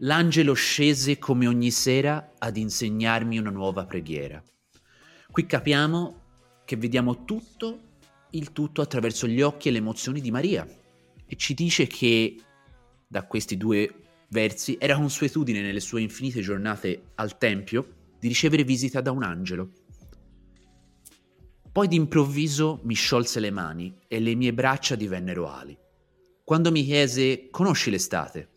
L'angelo 0.00 0.52
scese 0.54 1.18
come 1.18 1.46
ogni 1.46 1.70
sera 1.70 2.32
ad 2.38 2.56
insegnarmi 2.56 3.38
una 3.38 3.50
nuova 3.50 3.86
preghiera. 3.86 4.42
Qui 5.30 5.46
capiamo 5.46 6.22
che 6.64 6.76
vediamo 6.76 7.24
tutto, 7.24 7.80
il 8.30 8.52
tutto 8.52 8.82
attraverso 8.82 9.26
gli 9.26 9.40
occhi 9.40 9.68
e 9.68 9.70
le 9.70 9.78
emozioni 9.78 10.20
di 10.20 10.30
Maria 10.30 10.66
e 11.26 11.36
ci 11.36 11.54
dice 11.54 11.86
che 11.86 12.36
da 13.06 13.24
questi 13.24 13.56
due 13.56 14.02
versi 14.28 14.76
era 14.78 14.96
consuetudine 14.96 15.60
nelle 15.60 15.80
sue 15.80 16.02
infinite 16.02 16.40
giornate 16.40 17.12
al 17.14 17.38
Tempio 17.38 17.94
di 18.18 18.28
ricevere 18.28 18.64
visita 18.64 19.00
da 19.00 19.12
un 19.12 19.22
angelo 19.22 19.70
poi 21.76 21.88
d'improvviso 21.88 22.80
mi 22.84 22.94
sciolse 22.94 23.38
le 23.38 23.50
mani 23.50 23.94
e 24.08 24.18
le 24.18 24.34
mie 24.34 24.54
braccia 24.54 24.94
divennero 24.94 25.46
ali. 25.46 25.76
Quando 26.42 26.70
mi 26.70 26.82
chiese 26.82 27.48
conosci 27.50 27.90
l'estate, 27.90 28.48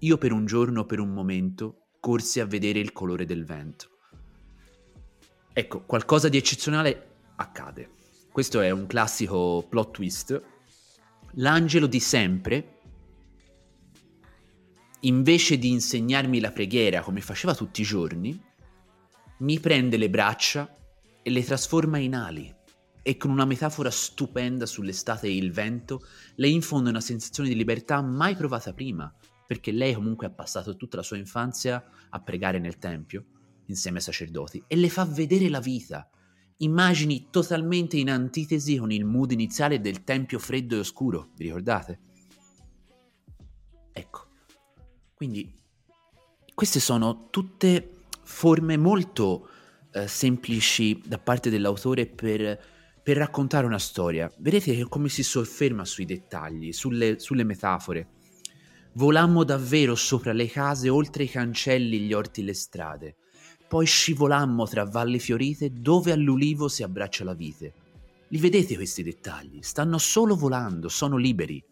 io 0.00 0.18
per 0.18 0.32
un 0.32 0.46
giorno, 0.46 0.84
per 0.84 1.00
un 1.00 1.10
momento, 1.10 1.88
corsi 2.00 2.40
a 2.40 2.46
vedere 2.46 2.78
il 2.78 2.92
colore 2.92 3.24
del 3.24 3.44
vento. 3.44 3.88
Ecco, 5.52 5.82
qualcosa 5.84 6.28
di 6.28 6.36
eccezionale 6.36 7.16
accade. 7.36 7.90
Questo 8.30 8.60
è 8.60 8.70
un 8.70 8.86
classico 8.86 9.66
plot 9.68 9.90
twist. 9.90 10.42
L'angelo 11.32 11.86
di 11.86 11.98
sempre, 11.98 12.78
invece 15.00 15.58
di 15.58 15.70
insegnarmi 15.70 16.38
la 16.38 16.52
preghiera 16.52 17.00
come 17.00 17.20
faceva 17.20 17.54
tutti 17.54 17.80
i 17.80 17.84
giorni, 17.84 18.40
mi 19.38 19.58
prende 19.58 19.96
le 19.96 20.10
braccia 20.10 20.72
e 21.22 21.30
le 21.30 21.44
trasforma 21.44 21.98
in 21.98 22.14
ali 22.14 22.54
e 23.02 23.16
con 23.16 23.30
una 23.30 23.44
metafora 23.44 23.90
stupenda 23.90 24.66
sull'estate 24.66 25.26
e 25.26 25.36
il 25.36 25.50
vento, 25.50 26.06
le 26.36 26.48
infonde 26.48 26.90
una 26.90 27.00
sensazione 27.00 27.48
di 27.48 27.54
libertà 27.54 28.02
mai 28.02 28.36
provata 28.36 28.72
prima, 28.72 29.12
perché 29.48 29.72
lei 29.72 29.94
comunque 29.94 30.26
ha 30.26 30.30
passato 30.30 30.76
tutta 30.76 30.98
la 30.98 31.02
sua 31.02 31.16
infanzia 31.16 31.82
a 32.10 32.20
pregare 32.20 32.58
nel 32.58 32.76
tempio, 32.76 33.24
insieme 33.68 33.96
ai 33.96 34.02
sacerdoti, 34.02 34.62
e 34.66 34.76
le 34.76 34.90
fa 34.90 35.06
vedere 35.06 35.48
la 35.48 35.58
vita. 35.58 36.06
Immagini 36.58 37.28
totalmente 37.30 37.96
in 37.96 38.10
antitesi 38.10 38.76
con 38.76 38.92
il 38.92 39.06
mood 39.06 39.30
iniziale 39.30 39.80
del 39.80 40.04
tempio 40.04 40.38
freddo 40.38 40.76
e 40.76 40.80
oscuro, 40.80 41.30
vi 41.36 41.44
ricordate? 41.44 42.00
Ecco, 43.90 44.26
quindi 45.14 45.50
queste 46.54 46.78
sono 46.78 47.28
tutte 47.30 48.00
forme 48.24 48.76
molto 48.76 49.48
eh, 49.92 50.08
semplici 50.08 51.00
da 51.06 51.18
parte 51.18 51.48
dell'autore 51.48 52.04
per, 52.04 52.60
per, 53.02 53.16
raccontare 53.16 53.64
una 53.64 53.78
storia. 53.78 54.30
Vedete 54.36 54.86
come 54.90 55.08
si 55.08 55.22
sofferma 55.22 55.86
sui 55.86 56.04
dettagli, 56.04 56.70
sulle, 56.70 57.18
sulle 57.18 57.44
metafore. 57.44 58.16
Volammo 58.98 59.44
davvero 59.44 59.94
sopra 59.94 60.32
le 60.32 60.48
case, 60.48 60.88
oltre 60.88 61.22
i 61.22 61.28
cancelli, 61.28 62.00
gli 62.00 62.12
orti, 62.12 62.42
le 62.42 62.52
strade. 62.52 63.14
Poi 63.68 63.86
scivolammo 63.86 64.66
tra 64.66 64.84
valli 64.84 65.20
fiorite 65.20 65.70
dove 65.70 66.10
all'ulivo 66.10 66.66
si 66.66 66.82
abbraccia 66.82 67.22
la 67.22 67.34
vite. 67.34 67.74
Li 68.26 68.38
vedete 68.38 68.74
questi 68.74 69.04
dettagli? 69.04 69.62
Stanno 69.62 69.98
solo 69.98 70.34
volando, 70.34 70.88
sono 70.88 71.16
liberi. 71.16 71.64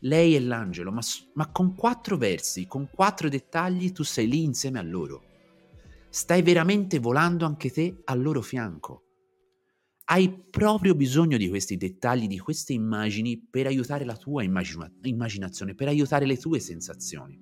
Lei 0.00 0.36
e 0.36 0.40
l'angelo, 0.40 0.92
ma, 0.92 1.00
ma 1.32 1.50
con 1.50 1.74
quattro 1.74 2.18
versi, 2.18 2.66
con 2.66 2.86
quattro 2.92 3.30
dettagli, 3.30 3.90
tu 3.90 4.02
sei 4.02 4.28
lì 4.28 4.42
insieme 4.42 4.78
a 4.78 4.82
loro. 4.82 5.22
Stai 6.10 6.42
veramente 6.42 6.98
volando 6.98 7.46
anche 7.46 7.70
te 7.70 8.02
al 8.04 8.20
loro 8.20 8.42
fianco. 8.42 9.01
Hai 10.04 10.30
proprio 10.50 10.94
bisogno 10.94 11.36
di 11.36 11.48
questi 11.48 11.76
dettagli, 11.76 12.26
di 12.26 12.38
queste 12.38 12.72
immagini 12.72 13.38
per 13.38 13.66
aiutare 13.66 14.04
la 14.04 14.16
tua 14.16 14.42
immagina- 14.42 14.92
immaginazione, 15.02 15.74
per 15.74 15.88
aiutare 15.88 16.26
le 16.26 16.36
tue 16.36 16.58
sensazioni. 16.58 17.41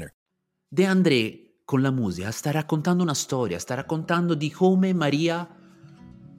De 0.73 0.85
André 0.85 1.63
con 1.65 1.81
la 1.81 1.91
musica 1.91 2.31
sta 2.31 2.49
raccontando 2.49 3.03
una 3.03 3.13
storia, 3.13 3.59
sta 3.59 3.73
raccontando 3.73 4.35
di 4.35 4.49
come 4.49 4.93
Maria 4.93 5.45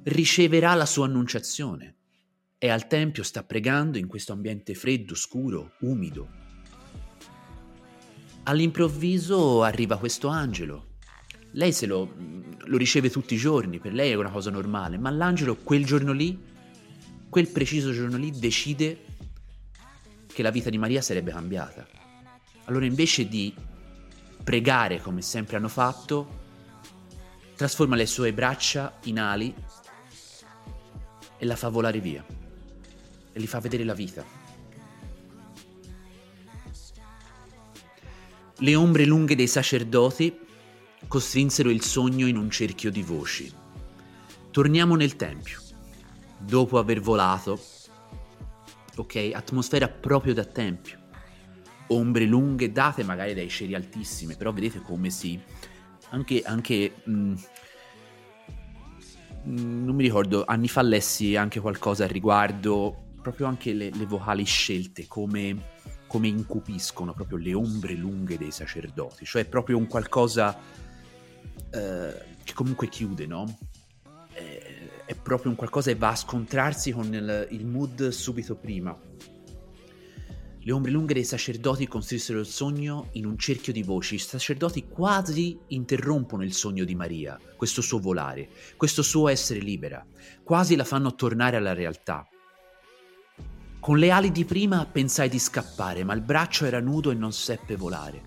riceverà 0.05 0.73
la 0.73 0.87
sua 0.87 1.05
annunciazione. 1.05 1.97
E 2.57 2.71
al 2.71 2.87
tempio 2.87 3.25
sta 3.25 3.43
pregando 3.43 3.99
in 3.99 4.07
questo 4.07 4.33
ambiente 4.33 4.73
freddo, 4.73 5.15
scuro, 5.15 5.73
umido. 5.81 6.29
All'improvviso 8.45 9.63
arriva 9.63 9.99
questo 9.99 10.29
angelo. 10.29 10.95
Lei 11.51 11.73
se 11.73 11.85
lo, 11.85 12.15
lo 12.57 12.77
riceve 12.79 13.11
tutti 13.11 13.35
i 13.35 13.37
giorni, 13.37 13.81
per 13.81 13.93
lei 13.93 14.13
è 14.13 14.15
una 14.15 14.31
cosa 14.31 14.49
normale, 14.49 14.97
ma 14.97 15.11
l'angelo 15.11 15.57
quel 15.57 15.85
giorno 15.85 16.13
lì, 16.13 16.43
quel 17.29 17.49
preciso 17.49 17.93
giorno 17.93 18.17
lì, 18.17 18.31
decide 18.31 19.05
che 20.27 20.43
la 20.43 20.51
vita 20.51 20.71
di 20.71 20.79
Maria 20.79 21.03
sarebbe 21.03 21.33
cambiata. 21.33 21.87
Allora 22.65 22.87
invece 22.87 23.29
di 23.29 23.53
pregare 24.43 25.01
come 25.01 25.23
sempre 25.23 25.57
hanno 25.57 25.69
fatto, 25.69 26.41
trasforma 27.55 27.97
le 27.97 28.07
sue 28.07 28.33
braccia 28.33 28.99
in 29.05 29.21
ali 29.21 29.55
e 31.39 31.47
la 31.47 31.57
fa 31.57 31.69
volare 31.69 32.01
via 32.01 32.25
e 33.33 33.41
gli 33.41 33.47
fa 33.47 33.61
vedere 33.61 33.85
la 33.85 33.95
vita. 33.95 34.25
Le 38.59 38.75
ombre 38.75 39.07
lunghe 39.07 39.35
dei 39.35 39.49
sacerdoti 39.49 40.39
costrinsero 41.09 41.71
il 41.71 41.83
sogno 41.83 42.27
in 42.27 42.37
un 42.37 42.51
cerchio 42.51 42.91
di 42.91 43.03
voci. 43.03 43.53
Torniamo 44.51 44.95
nel 44.95 45.17
tempio. 45.17 45.61
Dopo 46.39 46.79
aver 46.79 47.01
volato, 47.01 47.61
ok, 48.97 49.31
atmosfera 49.33 49.89
proprio 49.89 50.35
da 50.35 50.45
tempio 50.45 51.02
ombre 51.93 52.25
lunghe 52.25 52.73
date 52.73 53.05
magari 53.05 53.35
dai 53.35 53.49
cieli 53.49 53.75
altissimi, 53.75 54.37
però 54.37 54.53
vedete 54.53 54.81
come 54.81 55.11
si... 55.11 55.41
anche... 56.11 56.43
anche 56.45 56.93
mh, 57.05 57.13
mm, 57.13 57.35
mm, 59.49 59.85
non 59.85 59.95
mi 59.95 60.03
ricordo, 60.03 60.45
anni 60.45 60.69
fa 60.69 60.83
lessi 60.83 61.37
anche 61.37 61.61
qualcosa 61.61 62.05
al 62.05 62.11
riguardo, 62.11 63.11
proprio 63.21 63.47
anche 63.47 63.73
le, 63.73 63.91
le 63.91 64.07
vocali 64.07 64.45
scelte, 64.45 65.07
come, 65.07 65.71
come, 66.07 66.29
incupiscono 66.29 67.15
proprio 67.15 67.39
le 67.39 67.55
ombre 67.55 67.95
lunghe 67.95 68.37
dei 68.37 68.51
sacerdoti, 68.51 69.25
cioè 69.25 69.45
proprio 69.45 69.79
un 69.79 69.87
qualcosa 69.87 70.59
eh, 71.71 72.25
che 72.43 72.53
comunque 72.55 72.89
chiude, 72.89 73.27
no? 73.27 73.59
È, 74.33 74.81
è, 75.05 75.15
proprio 75.15 75.51
un 75.51 75.57
qualcosa 75.57 75.93
che 75.93 75.99
va 75.99 76.09
a 76.09 76.17
scontrarsi 76.17 76.91
con 76.91 77.13
il, 77.13 77.49
il 77.51 77.67
mood 77.67 78.09
subito 78.09 78.57
prima 78.57 78.97
le 80.65 80.73
ombre 80.73 80.93
lunghe 80.93 81.15
dei 81.15 81.25
sacerdoti 81.25 81.89
costruissero 81.89 82.39
il 82.39 82.47
sogno 82.47 83.09
in 83.13 83.27
un 83.27 83.37
cerchio 83.37 83.73
di 83.73 83.83
voci. 83.83 84.15
I 84.15 84.19
sacerdoti 84.19 84.87
quasi 84.87 85.59
interrompono 85.69 86.45
il 86.45 86.53
sogno 86.53 86.85
di 86.85 86.95
Maria, 86.95 87.39
questo 87.57 87.81
suo 87.81 87.99
volare, 87.99 88.49
questo 88.77 89.03
suo 89.03 89.29
essere 89.29 89.59
libera, 89.59 90.05
quasi 90.45 90.77
la 90.77 90.85
fanno 90.85 91.17
tornare 91.17 91.57
alla 91.57 91.75
realtà. 91.75 92.27
Con 93.81 93.99
le 93.99 94.11
ali 94.13 94.31
di 94.31 94.45
prima 94.45 94.87
pensai 94.87 95.29
di 95.29 95.41
scappare, 95.41 96.05
ma 96.05 96.15
il 96.15 96.21
braccio 96.21 96.65
era 96.65 96.81
nudo 96.81 97.11
e 97.11 97.15
non 97.15 97.33
seppe 97.33 97.75
volare. 97.75 98.23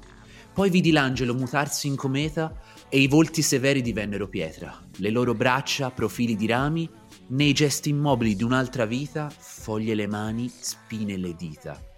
Poi 0.53 0.69
vidi 0.69 0.91
l'angelo 0.91 1.33
mutarsi 1.33 1.87
in 1.87 1.95
cometa 1.95 2.53
e 2.89 2.99
i 2.99 3.07
volti 3.07 3.41
severi 3.41 3.81
divennero 3.81 4.27
pietra, 4.27 4.77
le 4.97 5.09
loro 5.09 5.33
braccia 5.33 5.89
profili 5.89 6.35
di 6.35 6.47
rami, 6.47 6.89
nei 7.27 7.53
gesti 7.53 7.89
immobili 7.89 8.35
di 8.35 8.43
un'altra 8.43 8.85
vita, 8.85 9.29
foglie 9.29 9.95
le 9.95 10.07
mani, 10.07 10.49
spine 10.49 11.15
le 11.15 11.33
dita 11.33 11.93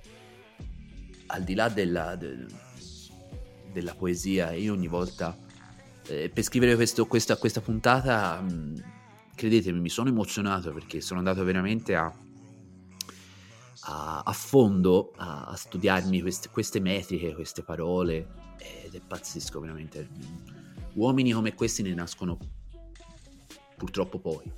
al 1.28 1.44
di 1.44 1.54
là 1.54 1.70
della, 1.70 2.16
de, 2.16 2.46
della 3.72 3.94
poesia, 3.94 4.52
io 4.54 4.74
ogni 4.74 4.88
volta 4.88 5.38
eh, 6.08 6.30
per 6.30 6.44
scrivere 6.44 6.76
questo, 6.76 7.06
questa, 7.06 7.38
questa, 7.38 7.62
puntata, 7.62 8.40
mh, 8.40 8.52
mm, 8.52 8.76
credetemi, 9.36 9.80
mi 9.80 9.90
sono 9.90 10.10
emozionato 10.10 10.72
perché 10.72 11.02
sono 11.02 11.20
andato 11.20 11.44
veramente 11.44 11.96
a, 11.96 12.12
a, 13.82 14.22
a 14.26 14.32
fondo 14.32 15.12
a, 15.18 15.46
a 15.46 15.56
studiarmi 15.56 16.22
queste, 16.22 16.50
queste, 16.50 16.80
metriche, 16.80 17.34
queste 17.34 17.64
parole, 17.64 18.28
ed 18.58 18.96
è 18.96 19.02
pazzesco 19.06 19.60
veramente. 19.60 20.10
Uomini 20.94 21.32
come 21.32 21.54
questi 21.54 21.84
ne 21.84 21.94
nascono 21.94 22.38
purtroppo 23.76 24.20
pochi. 24.20 24.52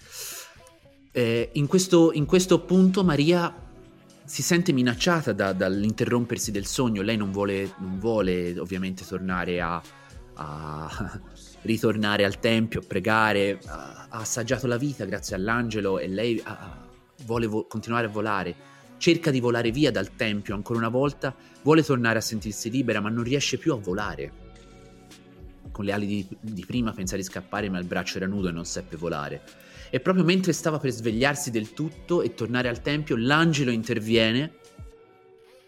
Eh, 1.11 1.49
in, 1.53 1.67
questo, 1.67 2.13
in 2.13 2.25
questo 2.25 2.61
punto 2.61 3.03
Maria 3.03 3.68
si 4.29 4.43
sente 4.43 4.73
minacciata 4.73 5.33
da, 5.33 5.53
dall'interrompersi 5.53 6.51
del 6.51 6.67
sogno, 6.67 7.01
lei 7.01 7.17
non 7.17 7.31
vuole, 7.31 7.73
non 7.79 7.97
vuole 7.97 8.59
ovviamente 8.59 9.03
tornare 9.03 9.59
a, 9.59 9.81
a 10.35 11.19
ritornare 11.63 12.25
al 12.25 12.39
tempio, 12.39 12.81
a 12.81 12.83
pregare, 12.85 13.59
ha 13.65 14.07
assaggiato 14.09 14.67
la 14.67 14.77
vita 14.77 15.03
grazie 15.05 15.35
all'angelo 15.35 15.97
e 15.97 16.07
lei 16.07 16.39
ha, 16.43 16.77
vuole 17.25 17.47
vo- 17.47 17.65
continuare 17.65 18.05
a 18.05 18.09
volare, 18.09 18.55
cerca 18.97 19.31
di 19.31 19.39
volare 19.39 19.71
via 19.71 19.89
dal 19.89 20.15
tempio 20.15 20.53
ancora 20.53 20.77
una 20.77 20.89
volta, 20.89 21.35
vuole 21.63 21.83
tornare 21.83 22.19
a 22.19 22.21
sentirsi 22.21 22.69
libera 22.69 22.99
ma 22.99 23.09
non 23.09 23.23
riesce 23.23 23.57
più 23.57 23.73
a 23.73 23.77
volare. 23.77 24.31
Con 25.71 25.85
le 25.85 25.91
ali 25.91 26.05
di, 26.05 26.27
di 26.39 26.65
prima 26.67 26.91
pensa 26.91 27.15
di 27.15 27.23
scappare 27.23 27.67
ma 27.67 27.79
il 27.79 27.85
braccio 27.85 28.17
era 28.17 28.27
nudo 28.27 28.49
e 28.49 28.51
non 28.51 28.65
seppe 28.65 28.95
volare 28.95 29.41
e 29.89 29.99
proprio 29.99 30.23
mentre 30.23 30.53
stava 30.53 30.79
per 30.79 30.91
svegliarsi 30.91 31.51
del 31.51 31.73
tutto 31.73 32.21
e 32.21 32.33
tornare 32.33 32.69
al 32.69 32.81
tempio, 32.81 33.15
l'angelo 33.15 33.71
interviene 33.71 34.57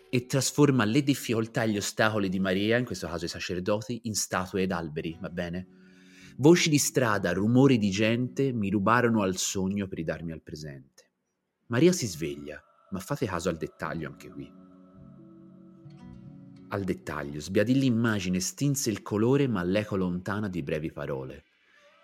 e 0.10 0.26
trasforma 0.26 0.84
le 0.84 1.04
difficoltà 1.04 1.64
e 1.64 1.70
gli 1.70 1.78
ostacoli 1.78 2.30
di 2.30 2.40
Maria, 2.40 2.78
in 2.78 2.86
questo 2.86 3.08
caso 3.08 3.26
i 3.26 3.30
sacerdoti, 3.30 4.02
in 4.04 4.14
statue 4.14 4.64
ed 4.64 4.72
alberi, 4.72 5.18
va 5.20 5.30
bene? 5.30 5.68
Voci 6.38 6.70
di 6.70 6.78
strada, 6.78 7.34
rumori 7.34 7.78
di 7.78 7.90
gente 7.90 8.52
mi 8.52 8.70
rubarono 8.70 9.22
al 9.22 9.38
sogno 9.38 9.88
per 9.88 9.98
ridarmi 10.00 10.32
al 10.32 10.42
presente. 10.42 11.10
Maria 11.68 11.92
si 11.92 12.08
sveglia, 12.08 12.62
ma 12.92 13.00
fate 13.00 13.26
caso 13.26 13.50
al 13.50 13.58
dettaglio 13.58 14.08
anche 14.08 14.30
qui. 14.30 14.52
Al 16.70 16.84
dettaglio, 16.84 17.40
sbiadì 17.40 17.78
l'immagine, 17.78 18.40
stinse 18.40 18.90
il 18.90 19.02
colore, 19.02 19.48
ma 19.48 19.64
l'eco 19.64 19.96
lontana 19.96 20.48
di 20.48 20.64
brevi 20.64 20.92
parole. 20.92 21.46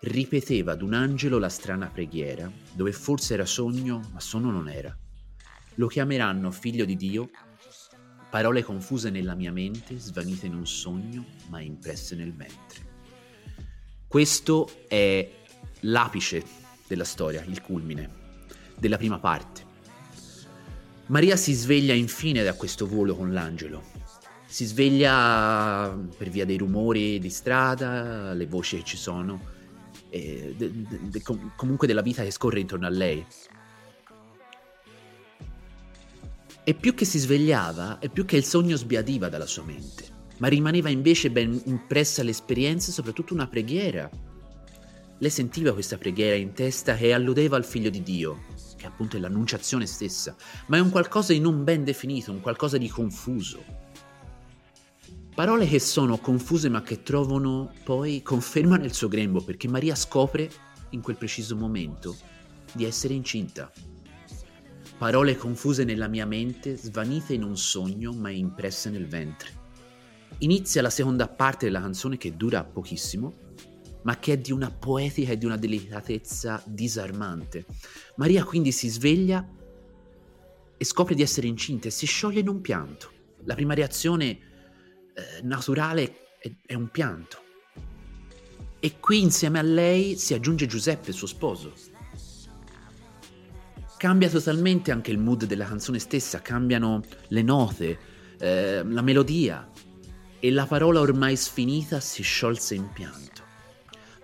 Ripeteva 0.00 0.72
ad 0.72 0.82
un 0.82 0.94
angelo 0.94 1.38
la 1.38 1.48
strana 1.48 1.88
preghiera, 1.88 2.50
dove 2.72 2.92
forse 2.92 3.34
era 3.34 3.46
sogno, 3.46 4.08
ma 4.12 4.20
sonno 4.20 4.50
non 4.50 4.68
era. 4.68 4.96
Lo 5.74 5.86
chiameranno 5.86 6.50
figlio 6.50 6.84
di 6.84 6.96
Dio, 6.96 7.30
parole 8.30 8.62
confuse 8.62 9.10
nella 9.10 9.34
mia 9.34 9.52
mente, 9.52 9.98
svanite 9.98 10.46
in 10.46 10.54
un 10.54 10.66
sogno, 10.66 11.24
ma 11.48 11.60
impresse 11.60 12.14
nel 12.14 12.34
ventre. 12.34 12.86
Questo 14.06 14.84
è 14.88 15.30
l'apice 15.80 16.44
della 16.86 17.04
storia, 17.04 17.42
il 17.44 17.60
culmine 17.60 18.26
della 18.76 18.96
prima 18.96 19.18
parte. 19.18 19.66
Maria 21.06 21.36
si 21.36 21.52
sveglia 21.52 21.94
infine 21.94 22.42
da 22.42 22.54
questo 22.54 22.86
volo 22.86 23.16
con 23.16 23.32
l'angelo. 23.32 23.82
Si 24.46 24.64
sveglia 24.64 25.98
per 26.16 26.28
via 26.30 26.44
dei 26.44 26.56
rumori 26.56 27.18
di 27.18 27.30
strada, 27.30 28.32
le 28.32 28.46
voci 28.46 28.78
che 28.78 28.84
ci 28.84 28.96
sono, 28.96 29.56
de, 30.10 30.54
de, 30.56 30.70
de, 31.10 31.22
comunque 31.56 31.86
della 31.86 32.02
vita 32.02 32.22
che 32.22 32.30
scorre 32.30 32.60
intorno 32.60 32.86
a 32.86 32.90
lei. 32.90 33.24
E 36.64 36.74
più 36.74 36.94
che 36.94 37.04
si 37.04 37.18
svegliava, 37.18 37.98
e 37.98 38.08
più 38.08 38.24
che 38.24 38.36
il 38.36 38.44
sogno 38.44 38.76
sbiadiva 38.76 39.28
dalla 39.28 39.46
sua 39.46 39.64
mente 39.64 40.16
ma 40.38 40.48
rimaneva 40.48 40.88
invece 40.88 41.30
ben 41.30 41.60
impressa 41.66 42.22
l'esperienza 42.22 42.90
e 42.90 42.94
soprattutto 42.94 43.34
una 43.34 43.46
preghiera. 43.46 44.08
Lei 45.20 45.30
sentiva 45.30 45.72
questa 45.72 45.98
preghiera 45.98 46.36
in 46.36 46.52
testa 46.52 46.96
e 46.96 47.12
alludeva 47.12 47.56
al 47.56 47.64
figlio 47.64 47.90
di 47.90 48.02
Dio, 48.02 48.44
che 48.76 48.86
appunto 48.86 49.16
è 49.16 49.20
l'annunciazione 49.20 49.86
stessa, 49.86 50.36
ma 50.66 50.76
è 50.76 50.80
un 50.80 50.90
qualcosa 50.90 51.32
di 51.32 51.40
non 51.40 51.64
ben 51.64 51.84
definito, 51.84 52.30
un 52.30 52.40
qualcosa 52.40 52.78
di 52.78 52.88
confuso. 52.88 53.77
Parole 55.38 55.68
che 55.68 55.78
sono 55.78 56.18
confuse 56.18 56.68
ma 56.68 56.82
che 56.82 57.04
trovano 57.04 57.72
poi 57.84 58.22
conferma 58.22 58.76
nel 58.76 58.92
suo 58.92 59.06
grembo, 59.06 59.40
perché 59.40 59.68
Maria 59.68 59.94
scopre 59.94 60.50
in 60.90 61.00
quel 61.00 61.14
preciso 61.14 61.54
momento 61.54 62.16
di 62.72 62.84
essere 62.84 63.14
incinta. 63.14 63.70
Parole 64.98 65.36
confuse 65.36 65.84
nella 65.84 66.08
mia 66.08 66.26
mente, 66.26 66.76
svanite 66.76 67.34
in 67.34 67.44
un 67.44 67.56
sogno 67.56 68.12
ma 68.12 68.30
impresse 68.30 68.90
nel 68.90 69.06
ventre. 69.06 69.50
Inizia 70.38 70.82
la 70.82 70.90
seconda 70.90 71.28
parte 71.28 71.66
della 71.66 71.82
canzone 71.82 72.16
che 72.16 72.34
dura 72.34 72.64
pochissimo, 72.64 73.32
ma 74.02 74.18
che 74.18 74.32
è 74.32 74.38
di 74.38 74.50
una 74.50 74.72
poetica 74.72 75.30
e 75.30 75.38
di 75.38 75.44
una 75.44 75.56
delicatezza 75.56 76.60
disarmante. 76.66 77.64
Maria 78.16 78.42
quindi 78.42 78.72
si 78.72 78.88
sveglia 78.88 79.48
e 80.76 80.84
scopre 80.84 81.14
di 81.14 81.22
essere 81.22 81.46
incinta 81.46 81.86
e 81.86 81.92
si 81.92 82.06
scioglie 82.06 82.40
in 82.40 82.48
un 82.48 82.60
pianto. 82.60 83.12
La 83.44 83.54
prima 83.54 83.74
reazione 83.74 84.46
eh, 85.18 85.42
naturale 85.42 86.36
è, 86.38 86.50
è 86.64 86.74
un 86.74 86.88
pianto. 86.90 87.42
E 88.78 89.00
qui 89.00 89.20
insieme 89.20 89.58
a 89.58 89.62
lei 89.62 90.16
si 90.16 90.34
aggiunge 90.34 90.66
Giuseppe, 90.66 91.10
suo 91.10 91.26
sposo. 91.26 91.74
Cambia 93.96 94.28
totalmente 94.28 94.92
anche 94.92 95.10
il 95.10 95.18
mood 95.18 95.44
della 95.44 95.66
canzone 95.66 95.98
stessa, 95.98 96.40
cambiano 96.40 97.02
le 97.28 97.42
note, 97.42 97.98
eh, 98.38 98.84
la 98.84 99.02
melodia, 99.02 99.68
e 100.38 100.50
la 100.52 100.66
parola 100.66 101.00
ormai 101.00 101.34
sfinita 101.34 101.98
si 101.98 102.22
sciolse 102.22 102.76
in 102.76 102.92
pianto, 102.92 103.42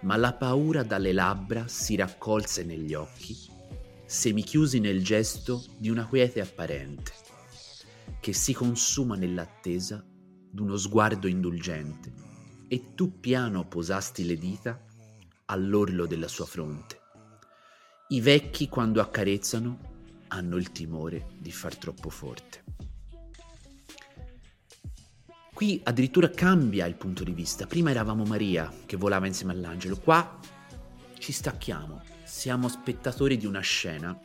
ma 0.03 0.17
la 0.17 0.33
paura 0.33 0.85
dalle 0.85 1.13
labbra 1.13 1.67
si 1.67 1.97
raccolse 1.97 2.63
negli 2.63 2.95
occhi, 2.95 3.37
semichiusi 4.07 4.79
nel 4.79 5.03
gesto 5.03 5.65
di 5.77 5.91
una 5.91 6.07
quiete 6.07 6.41
apparente, 6.41 7.11
che 8.21 8.33
si 8.33 8.53
consuma 8.53 9.17
nell'attesa 9.17 10.05
d'uno 10.55 10.77
sguardo 10.77 11.27
indulgente, 11.27 12.13
e 12.69 12.95
tu 12.95 13.19
piano 13.19 13.67
posasti 13.67 14.25
le 14.25 14.39
dita 14.39 14.81
all'orlo 15.47 16.07
della 16.07 16.29
sua 16.29 16.47
fronte. 16.47 17.01
I 18.11 18.21
vecchi 18.21 18.69
quando 18.69 19.01
accarezzano 19.01 19.79
hanno 20.29 20.57
il 20.57 20.71
timore 20.71 21.31
di 21.39 21.51
far 21.51 21.77
troppo 21.77 22.09
forte. 22.09 22.63
Qui 25.53 25.81
addirittura 25.83 26.31
cambia 26.31 26.87
il 26.87 26.95
punto 26.95 27.25
di 27.25 27.33
vista. 27.33 27.67
Prima 27.67 27.91
eravamo 27.91 28.25
Maria 28.25 28.73
che 28.87 28.97
volava 28.97 29.27
insieme 29.27 29.53
all'angelo, 29.53 29.97
qua 29.97 30.39
ci 31.19 31.33
stacchiamo, 31.33 32.03
siamo 32.25 32.69
spettatori 32.69 33.37
di 33.37 33.47
una 33.47 33.61
scena. 33.61 34.17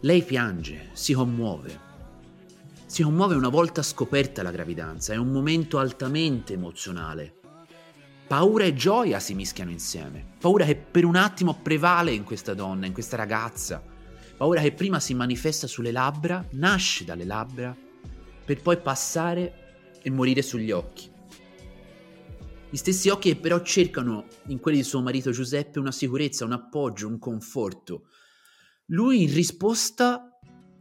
Lei 0.00 0.22
piange, 0.22 0.90
si 0.92 1.14
commuove. 1.14 1.93
Si 2.94 3.02
commuove 3.02 3.34
una 3.34 3.48
volta 3.48 3.82
scoperta 3.82 4.44
la 4.44 4.52
gravidanza, 4.52 5.12
è 5.12 5.16
un 5.16 5.32
momento 5.32 5.80
altamente 5.80 6.52
emozionale. 6.52 7.34
Paura 8.28 8.62
e 8.66 8.74
gioia 8.74 9.18
si 9.18 9.34
mischiano 9.34 9.72
insieme. 9.72 10.24
Paura 10.38 10.64
che 10.64 10.76
per 10.76 11.04
un 11.04 11.16
attimo 11.16 11.58
prevale 11.60 12.12
in 12.12 12.22
questa 12.22 12.54
donna, 12.54 12.86
in 12.86 12.92
questa 12.92 13.16
ragazza. 13.16 13.82
Paura 14.36 14.60
che 14.60 14.70
prima 14.70 15.00
si 15.00 15.12
manifesta 15.12 15.66
sulle 15.66 15.90
labbra, 15.90 16.46
nasce 16.52 17.04
dalle 17.04 17.24
labbra, 17.24 17.76
per 18.44 18.62
poi 18.62 18.78
passare 18.78 19.96
e 20.00 20.08
morire 20.10 20.42
sugli 20.42 20.70
occhi. 20.70 21.10
Gli 22.70 22.76
stessi 22.76 23.08
occhi 23.08 23.30
che 23.30 23.40
però 23.40 23.60
cercano 23.62 24.26
in 24.46 24.60
quelli 24.60 24.76
di 24.76 24.84
suo 24.84 25.02
marito 25.02 25.32
Giuseppe 25.32 25.80
una 25.80 25.90
sicurezza, 25.90 26.44
un 26.44 26.52
appoggio, 26.52 27.08
un 27.08 27.18
conforto. 27.18 28.04
Lui 28.86 29.24
in 29.24 29.34
risposta, 29.34 30.33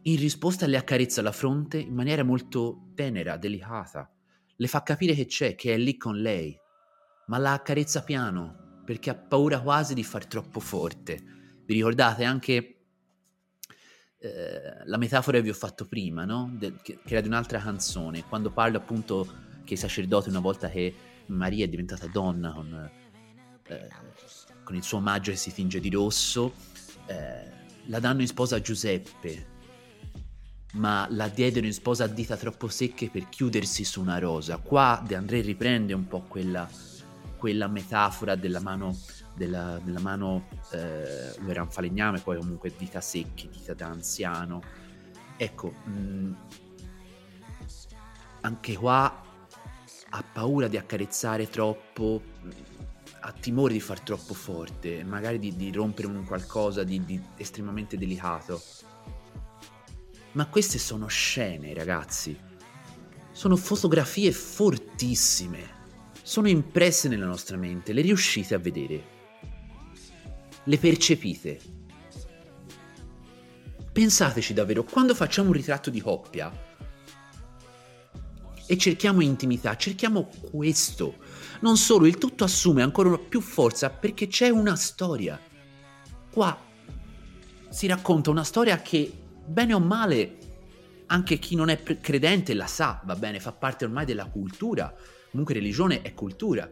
in 0.04 0.18
risposta 0.18 0.66
le 0.68 0.78
accarezza 0.78 1.22
la 1.22 1.32
fronte 1.32 1.78
in 1.78 1.94
maniera 1.94 2.24
molto 2.24 2.92
tenera, 2.94 3.38
delicata. 3.38 4.12
Le 4.56 4.68
fa 4.68 4.84
capire 4.84 5.13
che 5.13 5.26
c'è, 5.26 5.56
che 5.56 5.74
è 5.74 5.78
lì 5.78 5.98
con 5.98 6.18
lei, 6.18 6.58
ma 7.28 7.38
la 7.38 7.54
accarezza 7.54 8.04
piano 8.04 8.82
perché 8.86 9.10
ha 9.10 9.16
paura 9.16 9.62
quasi 9.62 9.94
di 9.94 10.04
far 10.04 10.26
troppo 10.26 10.60
forte. 10.60 11.22
Vi 11.66 11.74
ricordate 11.74 12.26
anche 12.26 12.86
eh, 14.20 14.86
la 14.86 14.98
metafora 14.98 15.38
che 15.38 15.44
vi 15.44 15.50
ho 15.50 15.54
fatto 15.54 15.88
prima, 15.88 16.26
no? 16.26 16.52
De- 16.54 16.76
che, 16.82 17.00
era 17.06 17.22
di 17.22 17.28
un'altra 17.28 17.60
canzone, 17.60 18.24
quando 18.28 18.52
parlo 18.52 18.78
appunto 18.78 19.26
che 19.63 19.76
i 19.76 19.78
sacerdoti 19.78 20.28
una 20.28 20.42
volta 20.42 20.70
che 20.70 20.94
Maria 21.28 21.63
è 21.63 21.70
diventata 21.70 22.08
donna 22.08 22.52
con, 22.52 22.92
eh, 23.68 23.89
con 24.66 24.76
il 24.76 24.84
suo 24.84 24.98
omaggio 24.98 25.32
che 25.32 25.38
si 25.38 25.54
tinge 25.54 25.80
di 25.80 25.89
rosso, 25.89 26.54
eh, 27.06 27.52
la 27.86 28.00
danno 28.00 28.20
in 28.20 28.28
sposa 28.28 28.58
a 28.58 28.62
Giuseppe, 28.62 29.53
ma 30.73 31.07
la 31.09 31.27
diedero 31.27 31.65
in 31.65 31.73
sposa 31.73 32.05
a 32.05 32.07
dita 32.07 32.38
troppo 32.38 32.67
secche 32.67 33.09
per 33.09 33.29
chiudersi 33.29 33.83
su 33.83 34.01
una 34.01 34.19
rosa. 34.19 34.57
Qua 34.57 35.03
De 35.05 35.15
André 35.15 35.41
riprende 35.41 35.93
un 35.93 36.07
po' 36.07 36.21
quella, 36.21 36.67
quella 37.38 37.67
metafora 37.67 38.36
della 38.36 38.59
mano 38.59 38.95
della, 39.33 39.79
della 39.83 39.99
mano, 39.99 40.47
eh, 40.71 41.36
era 41.47 41.63
un 41.63 41.69
falegname, 41.69 42.19
poi 42.19 42.38
comunque 42.38 42.73
dita 42.77 43.01
secche, 43.01 43.49
dita 43.49 43.73
da 43.73 43.88
anziano. 43.88 44.62
Ecco, 45.38 45.73
mh, 45.86 45.91
mm, 45.91 46.33
anche 48.41 48.75
qua 48.75 49.21
ha 50.09 50.23
paura 50.31 50.67
di 50.67 50.77
accarezzare 50.77 51.49
troppo, 51.49 52.21
ha 53.21 53.31
timore 53.31 53.73
di 53.73 53.79
far 53.79 53.99
troppo 54.01 54.33
forte, 54.33 55.03
magari 55.03 55.39
di, 55.39 55.55
di 55.55 55.71
rompere 55.71 56.07
un 56.07 56.23
qualcosa 56.23 56.83
di, 56.83 57.03
di 57.03 57.21
estremamente 57.38 57.97
delicato. 57.97 58.62
Ma 60.34 60.48
queste 60.48 60.78
sono 60.78 61.08
scene, 61.08 61.74
ragazzi. 61.74 62.38
Sono 63.32 63.56
fotografie 63.56 64.32
fortissime. 64.32 65.82
Sono 66.22 66.48
impresse 66.48 67.08
nella 67.08 67.26
nostra 67.26 67.58
mente, 67.58 67.93
le 67.93 68.02
riuscite 68.02 68.54
a 68.54 68.60
vedere 68.60 69.13
le 70.65 70.78
percepite. 70.78 71.60
Pensateci 73.91 74.54
davvero, 74.54 74.84
quando 74.84 75.13
facciamo 75.13 75.50
un 75.50 75.54
ritratto 75.54 75.89
di 75.89 76.02
coppia 76.02 76.52
e 78.65 78.78
cerchiamo 78.78 79.22
intimità, 79.22 79.76
cerchiamo 79.76 80.30
questo. 80.50 81.17
Non 81.60 81.78
solo, 81.78 82.08
il 82.08 82.17
tutto 82.17 82.43
assume 82.43 82.82
ancora 82.82 83.17
più 83.17 83.39
forza 83.39 83.89
perché 83.89 84.28
c'è 84.28 84.50
una 84.50 84.76
storia. 84.76 85.39
Qua 86.32 86.60
si 87.69 87.88
racconta 87.88 88.30
una 88.32 88.43
storia 88.43 88.82
che, 88.82 89.22
bene 89.45 89.73
o 89.73 89.79
male, 89.79 90.38
anche 91.08 91.38
chi 91.38 91.56
non 91.56 91.69
è 91.69 91.82
credente 91.82 92.53
la 92.53 92.67
sa, 92.67 93.01
va 93.06 93.15
bene, 93.15 93.39
fa 93.39 93.51
parte 93.51 93.86
ormai 93.86 94.06
della 94.06 94.25
cultura. 94.25 94.93
Comunque 95.29 95.53
religione 95.53 96.01
è 96.01 96.13
cultura 96.13 96.69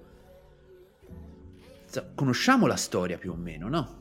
conosciamo 2.16 2.68
la 2.68 2.76
storia 2.76 3.18
più 3.18 3.32
o 3.32 3.36
meno, 3.36 3.68
no? 3.68 4.00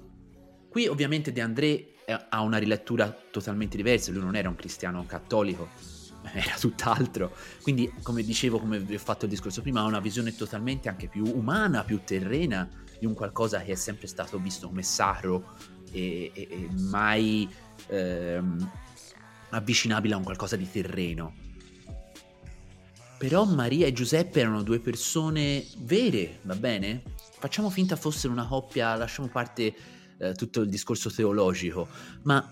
Qui 0.68 0.86
ovviamente 0.86 1.32
De 1.32 1.40
André 1.40 1.94
ha 2.28 2.40
una 2.40 2.58
rilettura 2.58 3.16
totalmente 3.30 3.76
diversa, 3.76 4.12
lui 4.12 4.22
non 4.22 4.36
era 4.36 4.48
un 4.48 4.56
cristiano 4.56 5.04
cattolico, 5.06 5.68
era 6.32 6.54
tutt'altro. 6.58 7.34
Quindi, 7.62 7.92
come 8.02 8.22
dicevo, 8.22 8.60
come 8.60 8.78
vi 8.78 8.94
ho 8.94 8.98
fatto 8.98 9.24
il 9.24 9.30
discorso 9.30 9.62
prima, 9.62 9.80
ha 9.80 9.84
una 9.84 10.00
visione 10.00 10.34
totalmente 10.34 10.88
anche 10.88 11.08
più 11.08 11.24
umana, 11.24 11.82
più 11.84 12.00
terrena 12.04 12.68
di 12.98 13.06
un 13.06 13.14
qualcosa 13.14 13.62
che 13.62 13.72
è 13.72 13.76
sempre 13.76 14.06
stato 14.06 14.38
visto 14.38 14.68
come 14.68 14.82
sacro 14.82 15.56
e, 15.90 16.30
e, 16.34 16.48
e 16.50 16.68
mai 16.72 17.48
ehm, 17.90 18.70
avvicinabile 19.50 20.14
a 20.14 20.16
un 20.16 20.24
qualcosa 20.24 20.56
di 20.56 20.70
terreno. 20.70 21.34
Però 23.18 23.44
Maria 23.44 23.86
e 23.86 23.92
Giuseppe 23.92 24.40
erano 24.40 24.62
due 24.62 24.80
persone 24.80 25.64
vere, 25.78 26.38
va 26.42 26.54
bene? 26.54 27.02
Facciamo 27.38 27.68
finta 27.68 27.96
fossero 27.96 28.32
una 28.32 28.46
coppia, 28.46 28.94
lasciamo 28.94 29.28
parte 29.28 29.74
eh, 30.16 30.34
tutto 30.34 30.62
il 30.62 30.70
discorso 30.70 31.10
teologico, 31.10 31.88
ma 32.22 32.50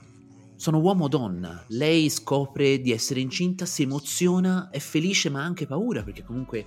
sono 0.56 0.78
uomo-donna. 0.78 1.64
Lei 1.68 2.10
scopre 2.10 2.80
di 2.80 2.92
essere 2.92 3.20
incinta, 3.20 3.64
si 3.64 3.82
emoziona, 3.82 4.68
è 4.70 4.78
felice 4.78 5.30
ma 5.30 5.40
ha 5.40 5.44
anche 5.44 5.66
paura 5.66 6.02
perché 6.02 6.24
comunque 6.24 6.66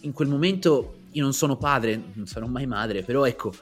in 0.00 0.12
quel 0.12 0.28
momento 0.28 1.04
io 1.12 1.22
non 1.22 1.32
sono 1.32 1.56
padre, 1.56 2.10
non 2.12 2.26
sarò 2.26 2.46
mai 2.46 2.66
madre, 2.66 3.02
però 3.02 3.24
ecco, 3.24 3.52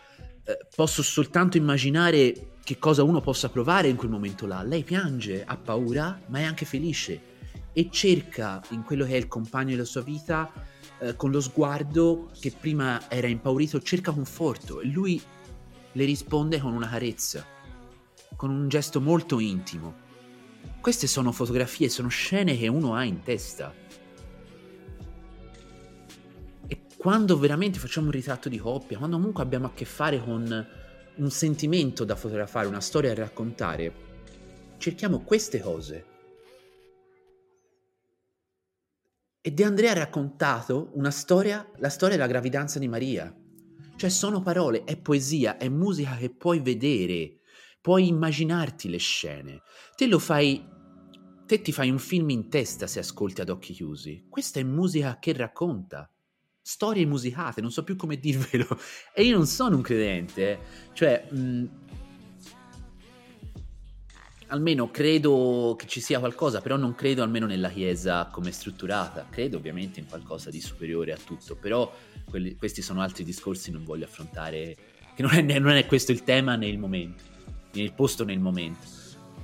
eh, 0.44 0.58
posso 0.74 1.02
soltanto 1.02 1.56
immaginare 1.56 2.53
che 2.64 2.78
cosa 2.78 3.02
uno 3.02 3.20
possa 3.20 3.48
provare 3.48 3.88
in 3.88 3.96
quel 3.96 4.10
momento 4.10 4.46
là. 4.46 4.62
Lei 4.62 4.82
piange, 4.82 5.44
ha 5.44 5.56
paura, 5.56 6.20
ma 6.26 6.38
è 6.38 6.42
anche 6.42 6.64
felice 6.64 7.32
e 7.72 7.88
cerca 7.90 8.62
in 8.70 8.82
quello 8.82 9.04
che 9.04 9.12
è 9.12 9.16
il 9.16 9.28
compagno 9.28 9.70
della 9.70 9.84
sua 9.84 10.02
vita, 10.02 10.50
eh, 10.98 11.14
con 11.16 11.30
lo 11.30 11.40
sguardo 11.40 12.30
che 12.38 12.52
prima 12.52 13.08
era 13.08 13.26
impaurito, 13.26 13.80
cerca 13.80 14.12
conforto 14.12 14.80
e 14.80 14.86
lui 14.86 15.20
le 15.92 16.04
risponde 16.04 16.58
con 16.58 16.72
una 16.72 16.88
carezza 16.88 17.52
con 18.36 18.50
un 18.50 18.68
gesto 18.68 19.00
molto 19.00 19.38
intimo. 19.38 20.02
Queste 20.80 21.06
sono 21.06 21.32
fotografie, 21.32 21.88
sono 21.88 22.08
scene 22.08 22.56
che 22.56 22.68
uno 22.68 22.94
ha 22.94 23.04
in 23.04 23.22
testa. 23.22 23.72
E 26.66 26.80
quando 26.96 27.38
veramente 27.38 27.78
facciamo 27.78 28.06
un 28.06 28.12
ritratto 28.12 28.48
di 28.48 28.58
coppia, 28.58 28.98
quando 28.98 29.16
comunque 29.16 29.42
abbiamo 29.42 29.66
a 29.66 29.72
che 29.72 29.84
fare 29.84 30.22
con 30.22 30.66
un 31.16 31.30
sentimento 31.30 32.04
da 32.04 32.16
fotografare, 32.16 32.66
una 32.66 32.80
storia 32.80 33.14
da 33.14 33.22
raccontare, 33.22 33.92
cerchiamo 34.78 35.20
queste 35.20 35.60
cose. 35.60 36.06
E 39.40 39.50
De 39.50 39.64
Andrea 39.64 39.90
ha 39.90 39.94
raccontato 39.94 40.90
una 40.94 41.10
storia, 41.10 41.70
la 41.76 41.90
storia 41.90 42.16
della 42.16 42.28
gravidanza 42.28 42.78
di 42.78 42.88
Maria. 42.88 43.34
Cioè 43.96 44.10
sono 44.10 44.42
parole, 44.42 44.84
è 44.84 44.96
poesia, 44.96 45.58
è 45.58 45.68
musica 45.68 46.16
che 46.16 46.34
puoi 46.34 46.60
vedere, 46.60 47.40
puoi 47.80 48.08
immaginarti 48.08 48.88
le 48.88 48.98
scene. 48.98 49.62
Te 49.94 50.06
lo 50.06 50.18
fai 50.18 50.72
te 51.46 51.60
ti 51.60 51.72
fai 51.72 51.90
un 51.90 51.98
film 51.98 52.30
in 52.30 52.48
testa 52.48 52.86
se 52.86 53.00
ascolti 53.00 53.42
ad 53.42 53.50
occhi 53.50 53.74
chiusi. 53.74 54.26
Questa 54.30 54.60
è 54.60 54.62
musica 54.62 55.18
che 55.18 55.34
racconta. 55.34 56.13
Storie 56.66 57.04
musicate, 57.04 57.60
non 57.60 57.70
so 57.70 57.84
più 57.84 57.94
come 57.94 58.18
dirvelo. 58.18 58.66
E 59.12 59.22
io 59.22 59.36
non 59.36 59.46
sono 59.46 59.76
un 59.76 59.82
credente, 59.82 60.50
eh. 60.50 60.58
cioè, 60.94 61.28
mh, 61.30 61.38
mm, 61.38 61.64
almeno 64.46 64.90
credo 64.90 65.74
che 65.78 65.86
ci 65.86 66.00
sia 66.00 66.18
qualcosa, 66.18 66.62
però 66.62 66.78
non 66.78 66.94
credo 66.94 67.22
almeno 67.22 67.44
nella 67.44 67.68
Chiesa 67.68 68.30
come 68.32 68.50
strutturata. 68.50 69.26
Credo 69.28 69.58
ovviamente 69.58 70.00
in 70.00 70.06
qualcosa 70.06 70.48
di 70.48 70.62
superiore 70.62 71.12
a 71.12 71.18
tutto, 71.22 71.54
però 71.54 71.94
quelli, 72.30 72.56
questi 72.56 72.80
sono 72.80 73.02
altri 73.02 73.24
discorsi 73.24 73.70
non 73.70 73.84
voglio 73.84 74.06
affrontare, 74.06 74.74
che 75.14 75.20
non 75.22 75.32
è, 75.32 75.58
non 75.58 75.72
è 75.72 75.84
questo 75.84 76.12
il 76.12 76.24
tema 76.24 76.56
né 76.56 76.66
il 76.66 76.78
momento 76.78 77.22
nel 77.72 77.92
posto 77.92 78.24
nel 78.24 78.40
momento. 78.40 78.86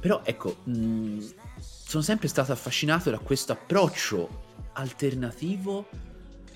Però 0.00 0.22
ecco, 0.24 0.60
mh, 0.64 0.72
mm, 0.72 1.18
sono 1.58 2.02
sempre 2.02 2.28
stato 2.28 2.52
affascinato 2.52 3.10
da 3.10 3.18
questo 3.18 3.52
approccio 3.52 4.48
alternativo 4.72 5.86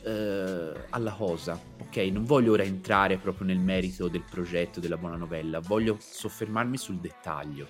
eh, 0.04 0.72
alla 0.90 1.12
cosa. 1.12 1.58
Ok, 1.80 1.96
non 2.12 2.24
voglio 2.24 2.52
ora 2.52 2.62
entrare 2.62 3.18
proprio 3.18 3.46
nel 3.46 3.58
merito 3.58 4.08
del 4.08 4.24
progetto 4.28 4.80
della 4.80 4.96
buona 4.96 5.16
novella, 5.16 5.60
voglio 5.60 5.96
soffermarmi 5.98 6.76
sul 6.76 6.98
dettaglio, 6.98 7.66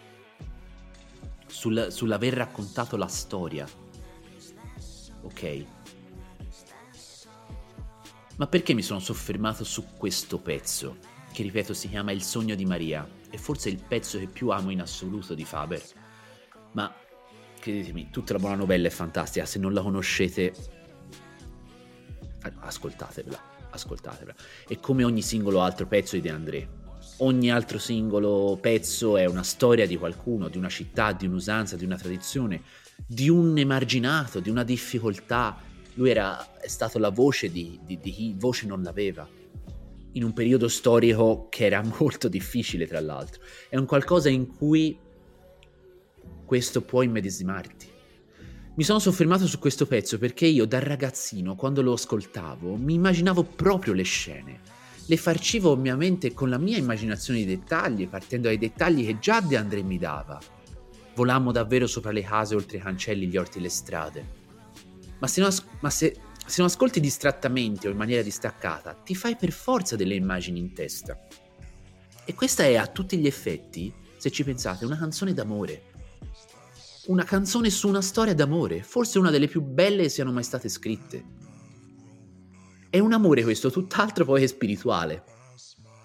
sul, 1.46 1.88
sull'aver 1.90 2.34
raccontato 2.34 2.96
la 2.96 3.08
storia. 3.08 3.66
Ok? 5.22 5.64
Ma 8.36 8.46
perché 8.46 8.74
mi 8.74 8.82
sono 8.82 8.98
soffermato 8.98 9.62
su 9.62 9.86
questo 9.96 10.38
pezzo, 10.38 10.96
che 11.32 11.42
ripeto 11.42 11.72
si 11.72 11.88
chiama 11.88 12.10
Il 12.10 12.22
sogno 12.22 12.54
di 12.54 12.64
Maria? 12.64 13.08
è 13.34 13.36
forse 13.36 13.68
il 13.68 13.82
pezzo 13.86 14.18
che 14.18 14.28
più 14.28 14.50
amo 14.50 14.70
in 14.70 14.80
assoluto 14.80 15.34
di 15.34 15.44
Faber. 15.44 15.82
Ma 16.72 16.94
credetemi, 17.58 18.10
tutta 18.10 18.32
la 18.32 18.38
buona 18.38 18.54
novella 18.54 18.86
è 18.86 18.90
fantastica, 18.90 19.44
se 19.44 19.58
non 19.58 19.72
la 19.72 19.82
conoscete 19.82 20.54
ascoltatevela, 22.60 23.40
ascoltatevela. 23.70 24.34
È 24.66 24.78
come 24.80 25.04
ogni 25.04 25.22
singolo 25.22 25.60
altro 25.60 25.86
pezzo 25.86 26.16
di 26.16 26.22
De 26.22 26.30
André. 26.30 26.68
Ogni 27.18 27.50
altro 27.50 27.78
singolo 27.78 28.58
pezzo 28.60 29.16
è 29.16 29.24
una 29.26 29.42
storia 29.42 29.86
di 29.86 29.96
qualcuno, 29.96 30.48
di 30.48 30.58
una 30.58 30.68
città, 30.68 31.12
di 31.12 31.26
un'usanza, 31.26 31.76
di 31.76 31.84
una 31.84 31.96
tradizione, 31.96 32.62
di 33.06 33.28
un 33.28 33.56
emarginato, 33.56 34.40
di 34.40 34.50
una 34.50 34.64
difficoltà. 34.64 35.56
Lui 35.94 36.10
era, 36.10 36.58
è 36.58 36.68
stato 36.68 36.98
la 36.98 37.10
voce 37.10 37.50
di, 37.50 37.78
di, 37.84 37.98
di 38.00 38.10
chi 38.10 38.34
voce 38.36 38.66
non 38.66 38.82
l'aveva 38.82 39.28
in 40.14 40.24
un 40.24 40.32
periodo 40.32 40.68
storico 40.68 41.48
che 41.50 41.66
era 41.66 41.82
molto 41.98 42.28
difficile, 42.28 42.86
tra 42.86 43.00
l'altro. 43.00 43.42
È 43.68 43.76
un 43.76 43.86
qualcosa 43.86 44.28
in 44.28 44.54
cui 44.56 44.98
questo 46.44 46.82
può 46.82 47.02
immedesimarti. 47.02 47.92
Mi 48.76 48.82
sono 48.82 48.98
soffermato 48.98 49.46
su 49.46 49.58
questo 49.58 49.86
pezzo 49.86 50.18
perché 50.18 50.46
io 50.46 50.66
da 50.66 50.80
ragazzino, 50.80 51.54
quando 51.54 51.82
lo 51.82 51.92
ascoltavo, 51.92 52.76
mi 52.76 52.94
immaginavo 52.94 53.44
proprio 53.44 53.92
le 53.92 54.02
scene. 54.02 54.60
Le 55.06 55.16
farcivo 55.16 55.70
ovviamente 55.70 56.32
con 56.32 56.48
la 56.48 56.58
mia 56.58 56.78
immaginazione 56.78 57.40
di 57.40 57.46
dettagli, 57.46 58.08
partendo 58.08 58.48
dai 58.48 58.58
dettagli 58.58 59.06
che 59.06 59.18
già 59.18 59.40
De 59.40 59.56
André 59.56 59.82
mi 59.82 59.98
dava. 59.98 60.40
Volammo 61.14 61.52
davvero 61.52 61.86
sopra 61.86 62.10
le 62.10 62.22
case, 62.22 62.54
oltre 62.54 62.78
i 62.78 62.80
cancelli, 62.80 63.28
gli 63.28 63.36
orti 63.36 63.58
e 63.58 63.60
le 63.60 63.68
strade. 63.68 64.26
Ma 65.20 65.28
se, 65.28 65.40
no, 65.40 65.48
ma 65.80 65.90
se 65.90 66.16
se 66.46 66.60
non 66.60 66.68
ascolti 66.68 67.00
distrattamente 67.00 67.88
o 67.88 67.90
in 67.90 67.96
maniera 67.96 68.22
distaccata, 68.22 68.92
ti 68.92 69.14
fai 69.14 69.34
per 69.34 69.50
forza 69.50 69.96
delle 69.96 70.14
immagini 70.14 70.58
in 70.58 70.74
testa. 70.74 71.18
E 72.24 72.34
questa 72.34 72.64
è 72.64 72.74
a 72.76 72.86
tutti 72.86 73.16
gli 73.16 73.26
effetti, 73.26 73.92
se 74.16 74.30
ci 74.30 74.44
pensate, 74.44 74.84
una 74.84 74.98
canzone 74.98 75.32
d'amore. 75.32 75.92
Una 77.06 77.24
canzone 77.24 77.70
su 77.70 77.88
una 77.88 78.00
storia 78.00 78.34
d'amore, 78.34 78.82
forse 78.82 79.18
una 79.18 79.30
delle 79.30 79.48
più 79.48 79.60
belle 79.62 80.04
che 80.04 80.08
siano 80.08 80.32
mai 80.32 80.42
state 80.42 80.68
scritte. 80.68 81.24
È 82.88 82.98
un 82.98 83.12
amore 83.12 83.42
questo, 83.42 83.70
tutt'altro 83.70 84.24
poi 84.24 84.40
che 84.40 84.46
spirituale. 84.46 85.24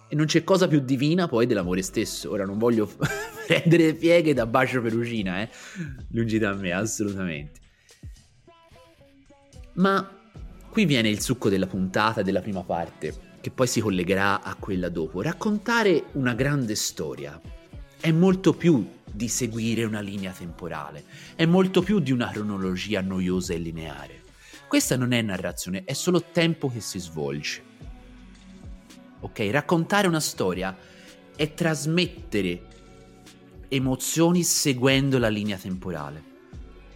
E 0.10 0.16
non 0.16 0.26
c'è 0.26 0.44
cosa 0.44 0.68
più 0.68 0.80
divina 0.80 1.28
poi 1.28 1.46
dell'amore 1.46 1.82
stesso. 1.82 2.32
Ora 2.32 2.46
non 2.46 2.58
voglio 2.58 2.90
prendere 3.48 3.94
pieghe 3.94 4.34
da 4.34 4.46
bacio 4.46 4.82
perugina, 4.82 5.42
eh? 5.42 5.50
Lungi 6.12 6.38
da 6.38 6.54
me, 6.54 6.72
assolutamente. 6.72 7.60
Ma 9.74 10.20
Qui 10.70 10.86
viene 10.86 11.10
il 11.10 11.20
succo 11.20 11.50
della 11.50 11.66
puntata, 11.66 12.22
della 12.22 12.42
prima 12.42 12.64
parte, 12.64 13.14
che 13.42 13.50
poi 13.50 13.66
si 13.66 13.82
collegherà 13.82 14.44
a 14.44 14.54
quella 14.54 14.88
dopo. 14.88 15.24
Raccontare 15.24 16.06
una 16.14 16.36
grande 16.36 16.76
storia 16.76 17.42
è 18.00 18.12
molto 18.12 18.54
più 18.54 18.88
di 19.12 19.28
seguire 19.28 19.84
una 19.84 20.02
linea 20.02 20.32
temporale, 20.32 21.04
è 21.36 21.46
molto 21.46 21.82
più 21.82 22.00
di 22.00 22.12
una 22.12 22.30
cronologia 22.30 23.02
noiosa 23.02 23.54
e 23.54 23.58
lineare. 23.58 24.24
Questa 24.68 24.96
non 24.96 25.14
è 25.14 25.22
narrazione, 25.22 25.84
è 25.84 25.94
solo 25.94 26.22
tempo 26.22 26.70
che 26.70 26.80
si 26.80 27.00
svolge. 27.00 27.64
Ok, 29.22 29.48
raccontare 29.52 30.08
una 30.08 30.20
storia 30.20 30.78
è 31.36 31.54
trasmettere 31.54 32.68
emozioni 33.68 34.44
seguendo 34.44 35.18
la 35.18 35.30
linea 35.30 35.58
temporale. 35.58 36.24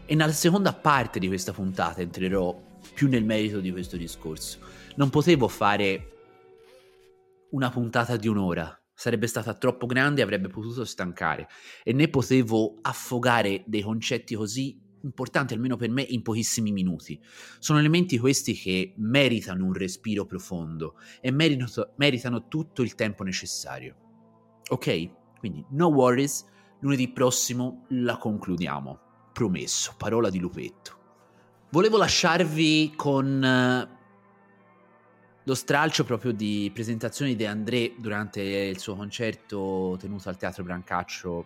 E 0.05 0.15
nella 0.15 0.31
seconda 0.33 0.73
parte 0.73 1.19
di 1.19 1.27
questa 1.27 1.53
puntata 1.53 2.01
entrerò 2.01 2.61
più 2.93 3.07
nel 3.07 3.23
merito 3.23 3.59
di 3.59 3.71
questo 3.71 3.97
discorso. 3.97 4.59
Non 4.95 5.09
potevo 5.09 5.47
fare 5.47 6.09
una 7.51 7.69
puntata 7.69 8.17
di 8.17 8.27
un'ora, 8.27 8.82
sarebbe 9.03 9.27
stata 9.27 9.53
troppo 9.55 9.85
grande 9.85 10.21
e 10.21 10.23
avrebbe 10.23 10.47
potuto 10.47 10.85
stancare 10.85 11.49
e 11.83 11.91
né 11.91 12.07
potevo 12.07 12.77
affogare 12.81 13.61
dei 13.67 13.81
concetti 13.81 14.33
così 14.33 14.79
importanti, 15.01 15.53
almeno 15.53 15.75
per 15.75 15.89
me, 15.89 16.03
in 16.03 16.21
pochissimi 16.21 16.71
minuti. 16.71 17.21
Sono 17.59 17.79
elementi 17.79 18.17
questi 18.17 18.53
che 18.53 18.93
meritano 18.95 19.65
un 19.65 19.73
respiro 19.73 20.25
profondo 20.25 20.95
e 21.19 21.31
meritano, 21.31 21.69
meritano 21.97 22.47
tutto 22.47 22.81
il 22.81 22.95
tempo 22.95 23.23
necessario. 23.23 24.61
Ok? 24.69 25.09
Quindi 25.37 25.65
no 25.71 25.87
worries, 25.87 26.45
lunedì 26.79 27.09
prossimo 27.09 27.85
la 27.89 28.17
concludiamo. 28.17 28.99
Promesso, 29.33 29.95
parola 29.97 30.29
di 30.29 30.39
lupetto. 30.39 31.01
Volevo 31.71 31.97
lasciarvi 31.97 32.93
con 32.95 33.43
eh, 33.43 34.02
lo 35.45 35.55
stralcio 35.55 36.05
proprio 36.05 36.31
di 36.31 36.71
presentazione 36.73 37.35
di 37.35 37.45
André 37.45 37.93
durante 37.97 38.41
il 38.41 38.79
suo 38.79 38.95
concerto 38.95 39.97
tenuto 39.99 40.29
al 40.29 40.37
Teatro 40.37 40.63
Brancaccio 40.63 41.45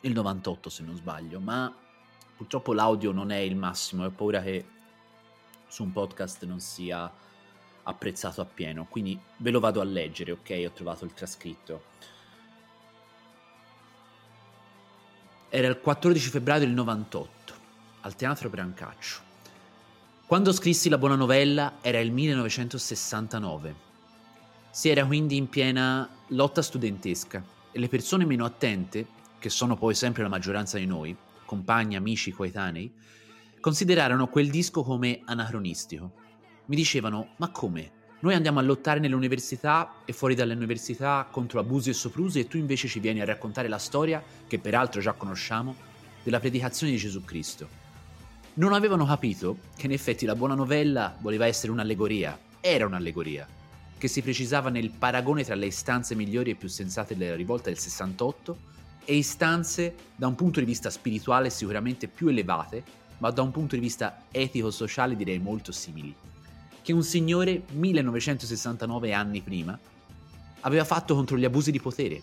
nel 0.00 0.12
98 0.12 0.68
se 0.68 0.82
non 0.82 0.96
sbaglio, 0.96 1.38
ma 1.38 1.72
purtroppo 2.36 2.72
l'audio 2.72 3.12
non 3.12 3.30
è 3.30 3.36
il 3.36 3.56
massimo 3.56 4.02
e 4.02 4.06
ho 4.06 4.10
paura 4.10 4.42
che 4.42 4.64
su 5.68 5.84
un 5.84 5.92
podcast 5.92 6.44
non 6.44 6.60
sia 6.60 7.12
apprezzato 7.84 8.40
appieno, 8.40 8.86
quindi 8.86 9.18
ve 9.36 9.50
lo 9.50 9.60
vado 9.60 9.80
a 9.80 9.84
leggere, 9.84 10.32
ok? 10.32 10.64
Ho 10.66 10.72
trovato 10.72 11.04
il 11.04 11.14
trascritto. 11.14 11.82
Era 15.48 15.68
il 15.68 15.80
14 15.80 16.30
febbraio 16.30 16.60
del 16.60 16.70
98 16.70 17.54
al 18.00 18.14
Teatro 18.14 18.48
Brancaccio. 18.50 19.27
Quando 20.28 20.52
scrissi 20.52 20.90
la 20.90 20.98
buona 20.98 21.14
novella 21.14 21.78
era 21.80 22.00
il 22.00 22.12
1969. 22.12 23.74
Si 24.70 24.90
era 24.90 25.06
quindi 25.06 25.38
in 25.38 25.48
piena 25.48 26.06
lotta 26.26 26.60
studentesca 26.60 27.42
e 27.72 27.78
le 27.78 27.88
persone 27.88 28.26
meno 28.26 28.44
attente, 28.44 29.06
che 29.38 29.48
sono 29.48 29.78
poi 29.78 29.94
sempre 29.94 30.22
la 30.22 30.28
maggioranza 30.28 30.76
di 30.76 30.84
noi, 30.84 31.16
compagni, 31.46 31.96
amici, 31.96 32.30
coetanei, 32.30 32.92
considerarono 33.58 34.28
quel 34.28 34.50
disco 34.50 34.82
come 34.82 35.22
anacronistico. 35.24 36.12
Mi 36.66 36.76
dicevano, 36.76 37.28
ma 37.36 37.48
come? 37.48 37.90
Noi 38.20 38.34
andiamo 38.34 38.58
a 38.58 38.62
lottare 38.62 39.00
nelle 39.00 39.14
università 39.14 40.02
e 40.04 40.12
fuori 40.12 40.34
dalle 40.34 40.52
università 40.52 41.26
contro 41.30 41.58
abusi 41.58 41.88
e 41.88 41.94
soprusi 41.94 42.40
e 42.40 42.46
tu 42.46 42.58
invece 42.58 42.86
ci 42.86 43.00
vieni 43.00 43.22
a 43.22 43.24
raccontare 43.24 43.68
la 43.68 43.78
storia, 43.78 44.22
che 44.46 44.58
peraltro 44.58 45.00
già 45.00 45.14
conosciamo, 45.14 45.74
della 46.22 46.38
predicazione 46.38 46.92
di 46.92 46.98
Gesù 46.98 47.24
Cristo 47.24 47.87
non 48.58 48.72
avevano 48.72 49.06
capito 49.06 49.58
che 49.76 49.86
in 49.86 49.92
effetti 49.92 50.26
la 50.26 50.34
buona 50.34 50.54
novella 50.54 51.16
voleva 51.20 51.46
essere 51.46 51.70
un'allegoria, 51.70 52.36
era 52.60 52.86
un'allegoria, 52.86 53.46
che 53.96 54.08
si 54.08 54.20
precisava 54.20 54.68
nel 54.68 54.90
paragone 54.90 55.44
tra 55.44 55.54
le 55.54 55.66
istanze 55.66 56.16
migliori 56.16 56.50
e 56.50 56.54
più 56.56 56.68
sensate 56.68 57.16
della 57.16 57.36
rivolta 57.36 57.68
del 57.68 57.78
68 57.78 58.56
e 59.04 59.14
istanze 59.14 59.94
da 60.16 60.26
un 60.26 60.34
punto 60.34 60.58
di 60.58 60.66
vista 60.66 60.90
spirituale 60.90 61.50
sicuramente 61.50 62.08
più 62.08 62.28
elevate, 62.28 62.82
ma 63.18 63.30
da 63.30 63.42
un 63.42 63.52
punto 63.52 63.76
di 63.76 63.80
vista 63.80 64.24
etico-sociale 64.32 65.14
direi 65.14 65.38
molto 65.38 65.70
simili, 65.70 66.12
che 66.82 66.92
un 66.92 67.04
signore 67.04 67.62
1969 67.70 69.12
anni 69.12 69.40
prima 69.40 69.78
aveva 70.60 70.84
fatto 70.84 71.14
contro 71.14 71.38
gli 71.38 71.44
abusi 71.44 71.70
di 71.70 71.80
potere, 71.80 72.20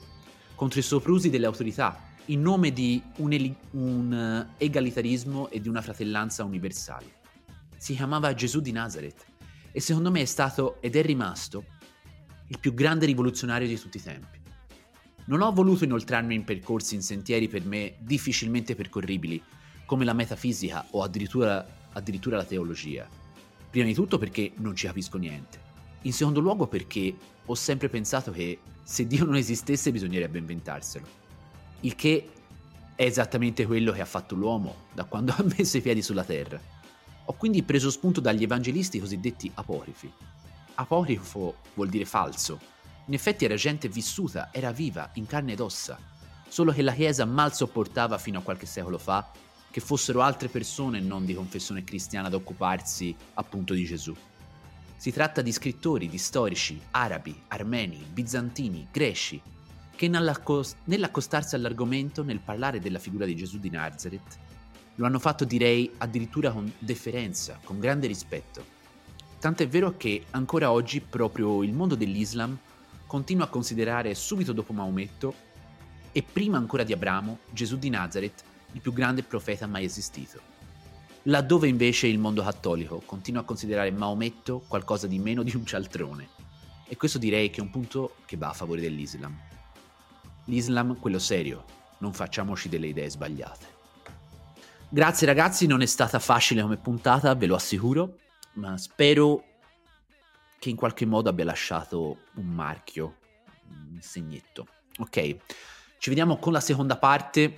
contro 0.53 0.79
i 0.79 0.83
soprusi 0.83 1.29
delle 1.29 1.45
autorità, 1.45 1.97
in 2.27 2.41
nome 2.41 2.71
di 2.71 3.01
un, 3.17 3.31
eli- 3.33 3.55
un 3.71 4.47
eh, 4.57 4.65
egalitarismo 4.65 5.49
e 5.49 5.59
di 5.61 5.67
una 5.67 5.81
fratellanza 5.81 6.43
universale. 6.43 7.13
Si 7.77 7.93
chiamava 7.93 8.33
Gesù 8.33 8.61
di 8.61 8.71
Nazareth 8.71 9.25
e 9.71 9.79
secondo 9.79 10.09
me 10.09 10.21
è 10.21 10.25
stato 10.25 10.81
ed 10.81 10.95
è 10.95 11.03
rimasto 11.03 11.65
il 12.47 12.59
più 12.59 12.73
grande 12.73 13.05
rivoluzionario 13.05 13.67
di 13.67 13.79
tutti 13.79 13.97
i 13.97 14.01
tempi. 14.01 14.39
Non 15.25 15.41
ho 15.41 15.51
voluto 15.51 15.83
inoltrarmi 15.83 16.35
in 16.35 16.43
percorsi 16.43 16.95
in 16.95 17.01
sentieri 17.01 17.47
per 17.47 17.65
me 17.65 17.95
difficilmente 17.99 18.75
percorribili, 18.75 19.41
come 19.85 20.05
la 20.05 20.13
metafisica 20.13 20.85
o 20.91 21.01
addirittura, 21.01 21.65
addirittura 21.93 22.37
la 22.37 22.45
teologia. 22.45 23.07
Prima 23.69 23.85
di 23.85 23.93
tutto 23.93 24.17
perché 24.17 24.53
non 24.57 24.75
ci 24.75 24.85
capisco 24.85 25.17
niente. 25.17 25.59
In 26.03 26.13
secondo 26.13 26.39
luogo 26.39 26.67
perché 26.67 27.15
ho 27.45 27.55
sempre 27.55 27.89
pensato 27.89 28.31
che 28.31 28.59
se 28.83 29.07
Dio 29.07 29.25
non 29.25 29.35
esistesse 29.35 29.91
bisognerebbe 29.91 30.37
inventarselo 30.37 31.24
il 31.85 31.95
che 31.95 32.29
è 32.95 33.03
esattamente 33.03 33.65
quello 33.65 33.91
che 33.91 34.01
ha 34.01 34.05
fatto 34.05 34.35
l'uomo 34.35 34.85
da 34.93 35.03
quando 35.05 35.33
ha 35.37 35.43
messo 35.43 35.77
i 35.77 35.81
piedi 35.81 36.01
sulla 36.01 36.23
terra. 36.23 36.59
Ho 37.25 37.33
quindi 37.33 37.63
preso 37.63 37.89
spunto 37.89 38.19
dagli 38.19 38.43
evangelisti 38.43 38.99
cosiddetti 38.99 39.51
apocrifi. 39.53 40.11
Apocrifo 40.75 41.55
vuol 41.75 41.89
dire 41.89 42.05
falso. 42.05 42.59
In 43.05 43.13
effetti 43.13 43.45
era 43.45 43.55
gente 43.55 43.87
vissuta, 43.87 44.49
era 44.51 44.71
viva, 44.71 45.09
in 45.13 45.27
carne 45.27 45.53
ed 45.53 45.59
ossa, 45.59 45.97
solo 46.47 46.71
che 46.71 46.81
la 46.81 46.93
Chiesa 46.93 47.25
mal 47.25 47.53
sopportava 47.53 48.17
fino 48.17 48.39
a 48.39 48.41
qualche 48.41 48.65
secolo 48.65 48.97
fa 48.97 49.31
che 49.69 49.79
fossero 49.81 50.21
altre 50.21 50.47
persone 50.47 50.99
non 51.01 51.25
di 51.25 51.33
confessione 51.33 51.83
cristiana 51.83 52.27
ad 52.27 52.33
occuparsi 52.33 53.15
appunto 53.33 53.73
di 53.73 53.85
Gesù. 53.85 54.15
Si 54.95 55.11
tratta 55.11 55.41
di 55.41 55.51
scrittori, 55.51 56.07
di 56.07 56.17
storici, 56.17 56.81
arabi, 56.91 57.37
armeni, 57.49 58.03
bizantini, 58.11 58.87
greci, 58.89 59.41
che 59.95 60.07
nell'accostarsi 60.07 61.55
all'argomento, 61.55 62.23
nel 62.23 62.39
parlare 62.39 62.79
della 62.79 62.99
figura 62.99 63.25
di 63.25 63.35
Gesù 63.35 63.57
di 63.59 63.69
Nazareth, 63.69 64.37
lo 64.95 65.05
hanno 65.05 65.19
fatto 65.19 65.45
direi 65.45 65.91
addirittura 65.97 66.51
con 66.51 66.71
deferenza, 66.77 67.59
con 67.63 67.79
grande 67.79 68.07
rispetto. 68.07 68.63
Tant'è 69.39 69.67
vero 69.67 69.95
che 69.97 70.25
ancora 70.31 70.71
oggi 70.71 71.01
proprio 71.01 71.63
il 71.63 71.73
mondo 71.73 71.95
dell'Islam 71.95 72.57
continua 73.05 73.45
a 73.45 73.49
considerare 73.49 74.15
subito 74.15 74.53
dopo 74.53 74.73
Maometto 74.73 75.33
e 76.11 76.23
prima 76.23 76.57
ancora 76.57 76.83
di 76.83 76.93
Abramo 76.93 77.39
Gesù 77.51 77.77
di 77.77 77.89
Nazareth 77.89 78.43
il 78.71 78.81
più 78.81 78.93
grande 78.93 79.23
profeta 79.23 79.67
mai 79.67 79.85
esistito. 79.85 80.39
Laddove 81.23 81.67
invece 81.67 82.07
il 82.07 82.19
mondo 82.19 82.43
cattolico 82.43 83.01
continua 83.05 83.41
a 83.41 83.45
considerare 83.45 83.91
Maometto 83.91 84.63
qualcosa 84.67 85.07
di 85.07 85.19
meno 85.19 85.43
di 85.43 85.55
un 85.55 85.65
cialtrone. 85.65 86.29
E 86.87 86.97
questo 86.97 87.17
direi 87.17 87.49
che 87.49 87.59
è 87.59 87.63
un 87.63 87.71
punto 87.71 88.17
che 88.25 88.37
va 88.37 88.49
a 88.49 88.53
favore 88.53 88.81
dell'Islam. 88.81 89.35
L'Islam, 90.45 90.99
quello 90.99 91.19
serio, 91.19 91.65
non 91.99 92.13
facciamoci 92.13 92.69
delle 92.69 92.87
idee 92.87 93.09
sbagliate. 93.09 93.73
Grazie 94.89 95.27
ragazzi, 95.27 95.65
non 95.65 95.81
è 95.81 95.85
stata 95.85 96.19
facile 96.19 96.61
come 96.61 96.77
puntata, 96.77 97.33
ve 97.33 97.47
lo 97.47 97.55
assicuro, 97.55 98.19
ma 98.53 98.77
spero 98.77 99.43
che 100.59 100.69
in 100.69 100.75
qualche 100.75 101.05
modo 101.05 101.29
abbia 101.29 101.45
lasciato 101.45 102.19
un 102.35 102.45
marchio, 102.45 103.17
un 103.69 103.97
segnetto. 103.99 104.67
Ok, 104.99 105.37
ci 105.97 106.09
vediamo 106.09 106.37
con 106.37 106.53
la 106.53 106.59
seconda 106.59 106.97
parte 106.97 107.57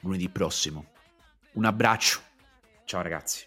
lunedì 0.00 0.28
prossimo. 0.28 0.86
Un 1.52 1.64
abbraccio, 1.64 2.20
ciao 2.84 3.02
ragazzi. 3.02 3.46